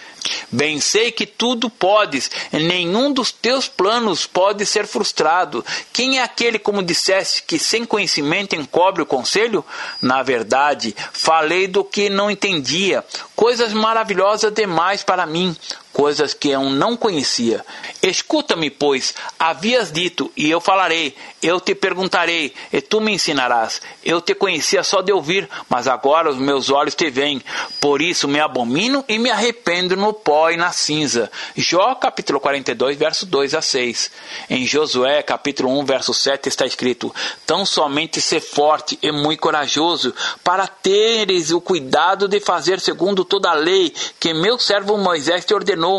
Bem 0.50 0.80
sei 0.80 1.12
que 1.12 1.26
tudo 1.26 1.70
podes, 1.70 2.30
nenhum 2.52 3.12
dos 3.12 3.30
teus 3.30 3.68
planos 3.68 4.26
pode 4.26 4.66
ser 4.66 4.86
frustrado. 4.86 5.64
Quem 5.92 6.18
é 6.18 6.22
aquele, 6.22 6.58
como 6.58 6.82
disseste, 6.82 7.44
que 7.44 7.58
sem 7.58 7.84
conhecimento 7.84 8.56
encobre 8.56 9.02
o 9.02 9.06
conselho? 9.06 9.64
Na 10.02 10.22
verdade, 10.22 10.94
falei 11.12 11.66
do 11.66 11.84
que 11.84 12.10
não 12.10 12.30
entendia, 12.30 13.04
coisas 13.36 13.72
maravilhosas 13.72 14.52
demais 14.52 15.02
para 15.02 15.24
mim, 15.24 15.56
coisas 16.00 16.32
que 16.32 16.48
eu 16.48 16.62
não 16.70 16.96
conhecia. 16.96 17.62
Escuta-me, 18.02 18.70
pois, 18.70 19.14
havias 19.38 19.92
dito, 19.92 20.32
e 20.34 20.50
eu 20.50 20.58
falarei, 20.58 21.14
eu 21.42 21.60
te 21.60 21.74
perguntarei, 21.74 22.54
e 22.72 22.80
tu 22.80 23.02
me 23.02 23.12
ensinarás. 23.12 23.82
Eu 24.02 24.18
te 24.22 24.34
conhecia 24.34 24.82
só 24.82 25.02
de 25.02 25.12
ouvir, 25.12 25.46
mas 25.68 25.86
agora 25.86 26.30
os 26.30 26.38
meus 26.38 26.70
olhos 26.70 26.94
te 26.94 27.10
veem. 27.10 27.42
Por 27.78 28.00
isso 28.00 28.26
me 28.26 28.40
abomino 28.40 29.04
e 29.06 29.18
me 29.18 29.30
arrependo 29.30 29.94
no 29.94 30.14
pó 30.14 30.48
e 30.48 30.56
na 30.56 30.72
cinza. 30.72 31.30
Jó 31.54 31.94
capítulo 31.96 32.40
42, 32.40 32.96
verso 32.96 33.26
2 33.26 33.54
a 33.54 33.60
6. 33.60 34.10
Em 34.48 34.64
Josué 34.64 35.22
capítulo 35.22 35.78
1, 35.80 35.84
verso 35.84 36.14
7 36.14 36.48
está 36.48 36.64
escrito: 36.64 37.14
Tão 37.44 37.66
somente 37.66 38.22
ser 38.22 38.40
forte 38.40 38.98
e 39.02 39.12
muito 39.12 39.40
corajoso, 39.40 40.14
para 40.42 40.66
teres 40.66 41.50
o 41.50 41.60
cuidado 41.60 42.26
de 42.26 42.40
fazer 42.40 42.80
segundo 42.80 43.22
toda 43.22 43.50
a 43.50 43.54
lei 43.54 43.92
que 44.18 44.32
meu 44.32 44.58
servo 44.58 44.96
Moisés 44.96 45.44
te 45.44 45.52
ordenou 45.52 45.89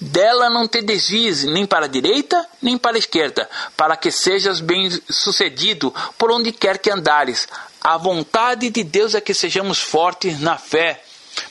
dela 0.00 0.50
não 0.50 0.66
te 0.66 0.82
desvies 0.82 1.44
nem 1.44 1.66
para 1.66 1.86
a 1.86 1.88
direita 1.88 2.46
nem 2.60 2.78
para 2.78 2.96
a 2.96 2.98
esquerda, 2.98 3.48
para 3.76 3.96
que 3.96 4.10
sejas 4.10 4.60
bem 4.60 4.88
sucedido 5.10 5.92
por 6.16 6.30
onde 6.30 6.52
quer 6.52 6.78
que 6.78 6.90
andares. 6.90 7.48
A 7.80 7.96
vontade 7.96 8.70
de 8.70 8.84
Deus 8.84 9.14
é 9.14 9.20
que 9.20 9.34
sejamos 9.34 9.80
fortes 9.80 10.40
na 10.40 10.56
fé, 10.56 11.02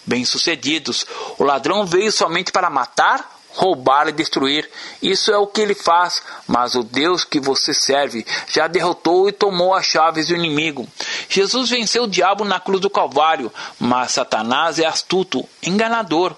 bem-sucedidos. 0.06 1.06
O 1.38 1.43
ladrão 1.43 1.86
veio 1.86 2.12
somente 2.12 2.51
para 2.51 2.69
matar, 2.69 3.39
roubar 3.54 4.08
e 4.08 4.13
destruir. 4.13 4.69
Isso 5.01 5.32
é 5.32 5.38
o 5.38 5.47
que 5.47 5.62
ele 5.62 5.75
faz, 5.75 6.23
mas 6.47 6.75
o 6.75 6.84
Deus 6.84 7.25
que 7.25 7.39
você 7.39 7.73
serve 7.73 8.25
já 8.47 8.67
derrotou 8.67 9.27
e 9.27 9.34
tomou 9.34 9.73
as 9.73 9.86
chaves 9.86 10.27
do 10.27 10.36
inimigo. 10.36 10.88
Jesus 11.27 11.69
venceu 11.69 12.04
o 12.04 12.10
diabo 12.10 12.45
na 12.45 12.60
cruz 12.60 12.80
do 12.80 12.89
Calvário, 12.89 13.51
mas 13.77 14.13
Satanás 14.13 14.80
é 14.80 14.86
astuto, 14.86 15.47
enganador. 15.62 16.36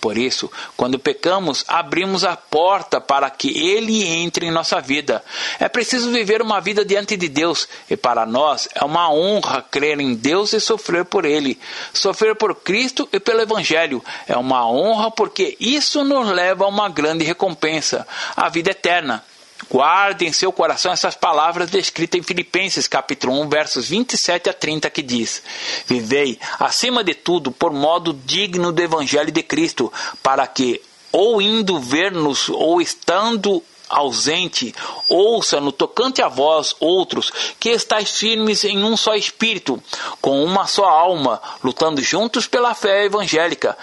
Por 0.00 0.18
isso, 0.18 0.50
quando 0.76 0.98
pecamos, 0.98 1.64
abrimos 1.66 2.24
a 2.24 2.36
porta 2.36 3.00
para 3.00 3.30
que 3.30 3.48
Ele 3.58 4.04
entre 4.04 4.46
em 4.46 4.50
nossa 4.50 4.80
vida. 4.80 5.24
É 5.58 5.68
preciso 5.68 6.10
viver 6.10 6.42
uma 6.42 6.60
vida 6.60 6.84
diante 6.84 7.16
de 7.16 7.28
Deus, 7.28 7.68
e 7.88 7.96
para 7.96 8.26
nós 8.26 8.68
é 8.74 8.84
uma 8.84 9.10
honra 9.10 9.62
crer 9.62 9.98
em 10.00 10.14
Deus 10.14 10.52
e 10.52 10.60
sofrer 10.60 11.04
por 11.04 11.24
Ele. 11.24 11.58
Sofrer 11.92 12.36
por 12.36 12.54
Cristo 12.54 13.08
e 13.12 13.18
pelo 13.18 13.40
Evangelho 13.40 14.04
é 14.26 14.36
uma 14.36 14.68
honra 14.68 15.10
porque 15.10 15.56
isso 15.58 16.04
nos 16.04 16.28
leva 16.28 16.64
a 16.64 16.68
uma 16.68 16.88
grande 16.88 17.24
recompensa, 17.24 18.06
a 18.36 18.48
vida 18.48 18.70
eterna. 18.70 19.24
Guarde 19.70 20.26
em 20.26 20.32
seu 20.32 20.52
coração 20.52 20.92
essas 20.92 21.14
palavras 21.14 21.70
descritas 21.70 22.20
em 22.20 22.22
Filipenses 22.22 22.86
capítulo 22.86 23.40
1, 23.40 23.48
versos 23.48 23.88
27 23.88 24.50
a 24.50 24.52
30, 24.52 24.90
que 24.90 25.02
diz: 25.02 25.42
Vivei, 25.86 26.38
acima 26.58 27.02
de 27.02 27.14
tudo, 27.14 27.50
por 27.50 27.72
modo 27.72 28.12
digno 28.12 28.70
do 28.70 28.82
evangelho 28.82 29.32
de 29.32 29.42
Cristo, 29.42 29.92
para 30.22 30.46
que, 30.46 30.80
ou 31.10 31.40
indo 31.40 31.80
ver-nos, 31.80 32.48
ou 32.48 32.80
estando 32.80 33.62
ausente, 33.88 34.74
ouça 35.08 35.60
no 35.60 35.72
tocante 35.72 36.22
a 36.22 36.28
vós, 36.28 36.74
outros, 36.80 37.32
que 37.58 37.70
estáis 37.70 38.10
firmes 38.10 38.64
em 38.64 38.82
um 38.84 38.96
só 38.96 39.14
espírito, 39.14 39.82
com 40.20 40.44
uma 40.44 40.66
só 40.66 40.84
alma, 40.84 41.40
lutando 41.62 42.02
juntos 42.02 42.46
pela 42.46 42.74
fé 42.74 43.04
evangélica, 43.04 43.76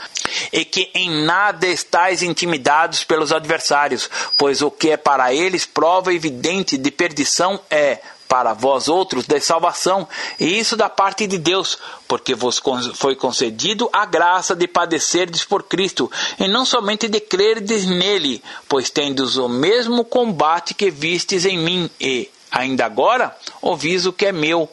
e 0.51 0.65
que 0.65 0.89
em 0.93 1.09
nada 1.23 1.67
estáis 1.67 2.21
intimidados 2.21 3.03
pelos 3.03 3.31
adversários, 3.31 4.09
pois 4.37 4.61
o 4.61 4.69
que 4.69 4.91
é 4.91 4.97
para 4.97 5.33
eles 5.33 5.65
prova 5.65 6.13
evidente 6.13 6.77
de 6.77 6.91
perdição 6.91 7.59
é 7.69 7.99
para 8.27 8.53
vós 8.53 8.87
outros 8.87 9.25
de 9.25 9.39
salvação, 9.39 10.07
e 10.39 10.57
isso 10.57 10.75
da 10.75 10.89
parte 10.89 11.27
de 11.27 11.37
Deus, 11.37 11.77
porque 12.07 12.33
vos 12.33 12.61
foi 12.95 13.15
concedido 13.15 13.89
a 13.93 14.05
graça 14.05 14.55
de 14.55 14.67
padecerdes 14.67 15.45
por 15.45 15.63
Cristo, 15.63 16.11
e 16.39 16.47
não 16.47 16.65
somente 16.65 17.07
de 17.07 17.19
crerdes 17.19 17.85
nele, 17.85 18.43
pois 18.67 18.89
tendes 18.89 19.37
o 19.37 19.47
mesmo 19.47 20.03
combate 20.03 20.73
que 20.73 20.89
vistes 20.89 21.45
em 21.45 21.57
mim, 21.57 21.89
e, 21.99 22.29
ainda 22.51 22.85
agora, 22.85 23.35
ouvis 23.61 24.05
o 24.05 24.13
que 24.13 24.25
é 24.25 24.31
meu. 24.31 24.69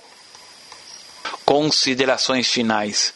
Considerações 1.44 2.48
finais. 2.48 3.12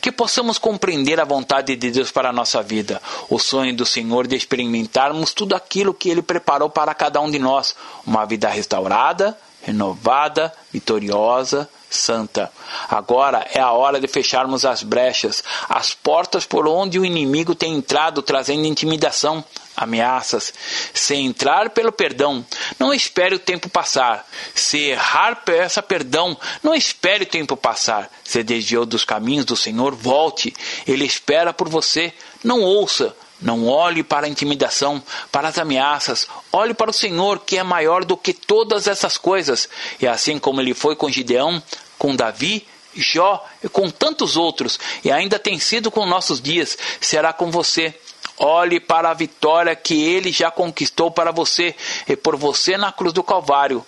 Que 0.00 0.12
possamos 0.12 0.58
compreender 0.58 1.18
a 1.20 1.24
vontade 1.24 1.74
de 1.74 1.90
Deus 1.90 2.12
para 2.12 2.28
a 2.28 2.32
nossa 2.32 2.62
vida, 2.62 3.02
o 3.28 3.38
sonho 3.38 3.74
do 3.74 3.84
Senhor 3.84 4.26
de 4.26 4.36
experimentarmos 4.36 5.32
tudo 5.32 5.56
aquilo 5.56 5.92
que 5.92 6.08
Ele 6.08 6.22
preparou 6.22 6.70
para 6.70 6.94
cada 6.94 7.20
um 7.20 7.30
de 7.30 7.38
nós, 7.38 7.74
uma 8.06 8.24
vida 8.24 8.48
restaurada, 8.48 9.36
renovada, 9.66 10.52
vitoriosa, 10.72 11.68
santa. 11.90 12.52
Agora 12.88 13.44
é 13.52 13.58
a 13.58 13.72
hora 13.72 14.00
de 14.00 14.06
fecharmos 14.06 14.64
as 14.64 14.84
brechas, 14.84 15.42
as 15.68 15.92
portas 15.92 16.46
por 16.46 16.68
onde 16.68 17.00
o 17.00 17.04
inimigo 17.04 17.52
tem 17.52 17.74
entrado 17.74 18.22
trazendo 18.22 18.64
intimidação, 18.64 19.44
ameaças. 19.76 20.54
Se 20.94 21.16
entrar 21.16 21.70
pelo 21.70 21.90
perdão, 21.90 22.46
não 22.78 22.94
espere 22.94 23.34
o 23.34 23.40
tempo 23.40 23.68
passar. 23.68 24.24
Se 24.54 24.78
errar, 24.78 25.42
peça 25.44 25.82
perdão, 25.82 26.38
não 26.62 26.72
espere 26.72 27.24
o 27.24 27.28
tempo 27.28 27.56
passar. 27.56 28.08
Se 28.22 28.44
desviou 28.44 28.86
dos 28.86 29.04
caminhos 29.04 29.44
do 29.44 29.56
Senhor, 29.56 29.96
volte. 29.96 30.54
Ele 30.86 31.04
espera 31.04 31.52
por 31.52 31.68
você. 31.68 32.14
Não 32.44 32.62
ouça, 32.62 33.16
Não 33.40 33.66
olhe 33.66 34.02
para 34.02 34.26
a 34.26 34.28
intimidação, 34.28 35.02
para 35.30 35.48
as 35.48 35.58
ameaças. 35.58 36.26
Olhe 36.52 36.72
para 36.72 36.90
o 36.90 36.94
Senhor, 36.94 37.40
que 37.40 37.58
é 37.58 37.62
maior 37.62 38.04
do 38.04 38.16
que 38.16 38.32
todas 38.32 38.86
essas 38.86 39.18
coisas. 39.18 39.68
E 40.00 40.06
assim 40.06 40.38
como 40.38 40.60
ele 40.60 40.72
foi 40.72 40.96
com 40.96 41.10
Gideão, 41.10 41.62
com 41.98 42.16
Davi, 42.16 42.66
Jó 42.94 43.44
e 43.62 43.68
com 43.68 43.90
tantos 43.90 44.36
outros, 44.36 44.80
e 45.04 45.10
ainda 45.10 45.38
tem 45.38 45.58
sido 45.58 45.90
com 45.90 46.06
nossos 46.06 46.40
dias, 46.40 46.78
será 46.98 47.32
com 47.32 47.50
você. 47.50 47.94
Olhe 48.38 48.80
para 48.80 49.10
a 49.10 49.14
vitória 49.14 49.74
que 49.74 49.94
ele 49.94 50.30
já 50.30 50.50
conquistou 50.50 51.10
para 51.10 51.30
você 51.30 51.74
e 52.06 52.14
por 52.16 52.36
você 52.36 52.76
na 52.76 52.92
cruz 52.92 53.12
do 53.12 53.22
Calvário. 53.22 53.84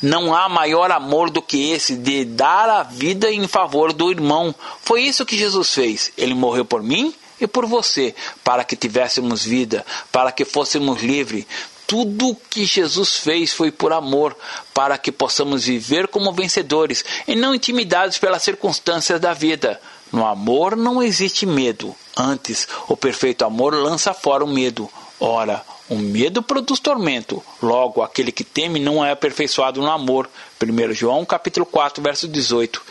Não 0.00 0.34
há 0.34 0.48
maior 0.48 0.90
amor 0.90 1.28
do 1.28 1.42
que 1.42 1.70
esse 1.70 1.96
de 1.96 2.24
dar 2.24 2.68
a 2.68 2.82
vida 2.82 3.30
em 3.30 3.46
favor 3.46 3.92
do 3.92 4.10
irmão. 4.10 4.54
Foi 4.80 5.02
isso 5.02 5.26
que 5.26 5.36
Jesus 5.36 5.74
fez. 5.74 6.12
Ele 6.16 6.34
morreu 6.34 6.64
por 6.64 6.82
mim 6.82 7.14
e 7.44 7.48
por 7.48 7.66
você, 7.66 8.14
para 8.42 8.64
que 8.64 8.76
tivéssemos 8.76 9.44
vida, 9.44 9.84
para 10.10 10.32
que 10.32 10.44
fôssemos 10.44 11.02
livres. 11.02 11.46
Tudo 11.86 12.36
que 12.48 12.64
Jesus 12.64 13.16
fez 13.16 13.52
foi 13.52 13.70
por 13.70 13.92
amor, 13.92 14.36
para 14.72 14.96
que 14.96 15.12
possamos 15.12 15.64
viver 15.64 16.08
como 16.08 16.32
vencedores 16.32 17.04
e 17.28 17.34
não 17.34 17.54
intimidados 17.54 18.16
pelas 18.18 18.42
circunstâncias 18.42 19.20
da 19.20 19.34
vida. 19.34 19.80
No 20.10 20.26
amor 20.26 20.76
não 20.76 21.02
existe 21.02 21.44
medo. 21.44 21.94
Antes, 22.16 22.66
o 22.88 22.96
perfeito 22.96 23.44
amor 23.44 23.74
lança 23.74 24.14
fora 24.14 24.44
o 24.44 24.48
medo. 24.48 24.88
Ora, 25.20 25.64
o 25.88 25.96
medo 25.96 26.42
produz 26.42 26.80
tormento. 26.80 27.42
Logo, 27.62 28.02
aquele 28.02 28.32
que 28.32 28.42
teme 28.42 28.80
não 28.80 29.04
é 29.04 29.12
aperfeiçoado 29.12 29.80
no 29.80 29.90
amor. 29.90 30.28
1 30.60 30.92
João 30.92 31.24
capítulo 31.24 31.64
4, 31.64 32.02
verso 32.02 32.26
18. 32.26 32.82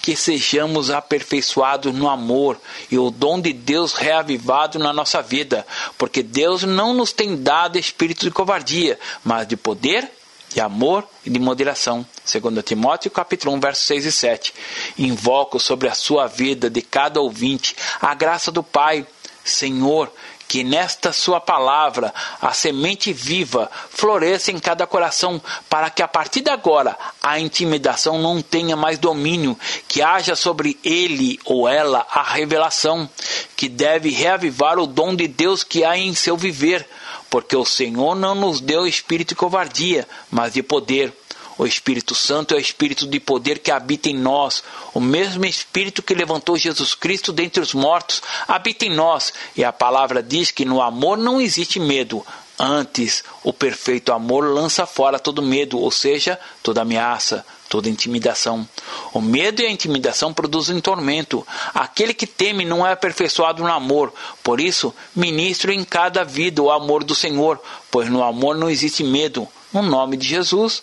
Que 0.00 0.14
sejamos 0.14 0.90
aperfeiçoados 0.90 1.94
no 1.94 2.08
amor 2.08 2.60
e 2.90 2.98
o 2.98 3.10
dom 3.10 3.40
de 3.40 3.52
Deus 3.52 3.94
reavivado 3.94 4.78
na 4.78 4.92
nossa 4.92 5.20
vida, 5.20 5.66
porque 5.98 6.22
Deus 6.22 6.62
não 6.62 6.94
nos 6.94 7.12
tem 7.12 7.36
dado 7.36 7.78
espírito 7.78 8.24
de 8.24 8.30
covardia, 8.30 8.98
mas 9.24 9.46
de 9.46 9.56
poder, 9.56 10.10
de 10.50 10.60
amor 10.60 11.04
e 11.24 11.30
de 11.30 11.38
moderação. 11.38 12.06
2 12.30 12.64
Timóteo 12.64 13.10
capítulo 13.10 13.54
1, 13.56 13.60
versos 13.60 13.86
6 13.86 14.06
e 14.06 14.12
7. 14.12 14.54
Invoco 14.98 15.58
sobre 15.58 15.88
a 15.88 15.94
sua 15.94 16.26
vida 16.26 16.70
de 16.70 16.82
cada 16.82 17.20
ouvinte 17.20 17.74
a 18.00 18.14
graça 18.14 18.52
do 18.52 18.62
Pai. 18.62 19.06
Senhor, 19.44 20.12
que 20.52 20.62
nesta 20.62 21.14
sua 21.14 21.40
palavra 21.40 22.12
a 22.38 22.52
semente 22.52 23.10
viva 23.10 23.70
floresça 23.88 24.52
em 24.52 24.58
cada 24.58 24.86
coração, 24.86 25.40
para 25.66 25.88
que 25.88 26.02
a 26.02 26.06
partir 26.06 26.42
de 26.42 26.50
agora 26.50 26.94
a 27.22 27.40
intimidação 27.40 28.18
não 28.18 28.42
tenha 28.42 28.76
mais 28.76 28.98
domínio, 28.98 29.58
que 29.88 30.02
haja 30.02 30.36
sobre 30.36 30.78
ele 30.84 31.40
ou 31.46 31.66
ela 31.66 32.06
a 32.12 32.22
revelação, 32.22 33.08
que 33.56 33.66
deve 33.66 34.10
reavivar 34.10 34.78
o 34.78 34.86
dom 34.86 35.16
de 35.16 35.26
Deus 35.26 35.64
que 35.64 35.84
há 35.84 35.96
em 35.96 36.14
seu 36.14 36.36
viver, 36.36 36.86
porque 37.30 37.56
o 37.56 37.64
Senhor 37.64 38.14
não 38.14 38.34
nos 38.34 38.60
deu 38.60 38.86
espírito 38.86 39.30
de 39.30 39.36
covardia, 39.36 40.06
mas 40.30 40.52
de 40.52 40.62
poder 40.62 41.14
o 41.58 41.66
Espírito 41.66 42.14
Santo 42.14 42.54
é 42.54 42.56
o 42.56 42.60
Espírito 42.60 43.06
de 43.06 43.20
poder 43.20 43.58
que 43.58 43.70
habita 43.70 44.08
em 44.08 44.16
nós. 44.16 44.62
O 44.94 45.00
mesmo 45.00 45.44
Espírito 45.44 46.02
que 46.02 46.14
levantou 46.14 46.56
Jesus 46.56 46.94
Cristo 46.94 47.32
dentre 47.32 47.62
os 47.62 47.74
mortos 47.74 48.22
habita 48.48 48.84
em 48.84 48.94
nós. 48.94 49.32
E 49.56 49.64
a 49.64 49.72
palavra 49.72 50.22
diz 50.22 50.50
que 50.50 50.64
no 50.64 50.80
amor 50.80 51.18
não 51.18 51.40
existe 51.40 51.78
medo. 51.78 52.24
Antes, 52.58 53.24
o 53.42 53.52
perfeito 53.52 54.12
amor 54.12 54.44
lança 54.44 54.86
fora 54.86 55.18
todo 55.18 55.42
medo, 55.42 55.78
ou 55.78 55.90
seja, 55.90 56.38
toda 56.62 56.82
ameaça, 56.82 57.44
toda 57.68 57.88
intimidação. 57.88 58.68
O 59.12 59.20
medo 59.20 59.62
e 59.62 59.66
a 59.66 59.70
intimidação 59.70 60.32
produzem 60.32 60.78
tormento. 60.80 61.46
Aquele 61.74 62.14
que 62.14 62.26
teme 62.26 62.64
não 62.64 62.86
é 62.86 62.92
aperfeiçoado 62.92 63.62
no 63.62 63.72
amor. 63.72 64.12
Por 64.42 64.60
isso, 64.60 64.94
ministro 65.16 65.72
em 65.72 65.82
cada 65.82 66.24
vida 66.24 66.62
o 66.62 66.70
amor 66.70 67.02
do 67.02 67.14
Senhor, 67.14 67.60
pois 67.90 68.08
no 68.08 68.22
amor 68.22 68.56
não 68.56 68.70
existe 68.70 69.02
medo. 69.02 69.48
No 69.72 69.82
nome 69.82 70.16
de 70.16 70.28
Jesus. 70.28 70.82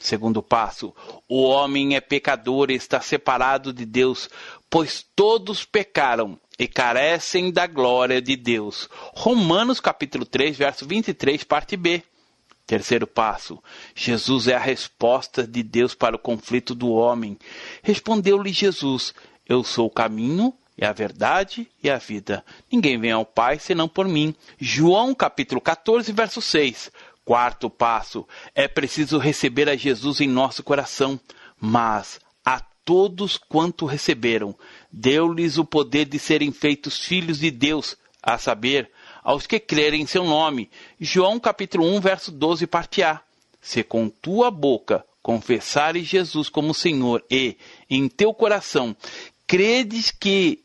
Segundo 0.00 0.42
passo, 0.42 0.94
o 1.28 1.42
homem 1.42 1.94
é 1.94 2.00
pecador 2.00 2.70
e 2.70 2.74
está 2.74 3.02
separado 3.02 3.70
de 3.70 3.84
Deus, 3.84 4.30
pois 4.70 5.04
todos 5.14 5.66
pecaram 5.66 6.40
e 6.58 6.66
carecem 6.66 7.52
da 7.52 7.66
glória 7.66 8.20
de 8.20 8.34
Deus. 8.34 8.88
Romanos 9.14 9.78
capítulo 9.78 10.24
3, 10.24 10.56
verso 10.56 10.86
23, 10.86 11.44
parte 11.44 11.76
B. 11.76 12.02
Terceiro 12.66 13.06
passo, 13.06 13.62
Jesus 13.94 14.48
é 14.48 14.54
a 14.54 14.58
resposta 14.58 15.46
de 15.46 15.62
Deus 15.62 15.94
para 15.94 16.16
o 16.16 16.18
conflito 16.18 16.74
do 16.74 16.90
homem. 16.90 17.36
Respondeu-lhe 17.82 18.52
Jesus: 18.52 19.12
Eu 19.46 19.62
sou 19.62 19.88
o 19.88 19.90
caminho, 19.90 20.54
e 20.80 20.84
a 20.84 20.92
verdade 20.92 21.70
e 21.82 21.90
a 21.90 21.98
vida. 21.98 22.42
Ninguém 22.72 22.98
vem 22.98 23.12
ao 23.12 23.26
Pai 23.26 23.58
senão 23.58 23.86
por 23.86 24.08
mim. 24.08 24.34
João 24.58 25.14
capítulo 25.14 25.60
14, 25.60 26.10
verso 26.10 26.40
6. 26.40 26.90
Quarto 27.30 27.70
passo: 27.70 28.26
é 28.56 28.66
preciso 28.66 29.16
receber 29.16 29.68
a 29.68 29.76
Jesus 29.76 30.20
em 30.20 30.26
nosso 30.26 30.64
coração, 30.64 31.20
mas 31.60 32.18
a 32.44 32.58
todos 32.84 33.36
quanto 33.36 33.86
receberam, 33.86 34.52
deu-lhes 34.90 35.56
o 35.56 35.64
poder 35.64 36.06
de 36.06 36.18
serem 36.18 36.50
feitos 36.50 36.98
filhos 36.98 37.38
de 37.38 37.52
Deus, 37.52 37.96
a 38.20 38.36
saber, 38.36 38.90
aos 39.22 39.46
que 39.46 39.60
crerem 39.60 40.02
em 40.02 40.06
seu 40.06 40.24
nome. 40.24 40.68
João 40.98 41.38
capítulo 41.38 41.86
1, 41.94 42.00
verso 42.00 42.32
12, 42.32 42.66
parte 42.66 43.00
A. 43.00 43.20
Se 43.60 43.84
com 43.84 44.08
tua 44.08 44.50
boca 44.50 45.04
confessares 45.22 46.08
Jesus 46.08 46.48
como 46.48 46.74
Senhor 46.74 47.24
e 47.30 47.56
em 47.88 48.08
teu 48.08 48.34
coração 48.34 48.96
credes 49.46 50.10
que 50.10 50.64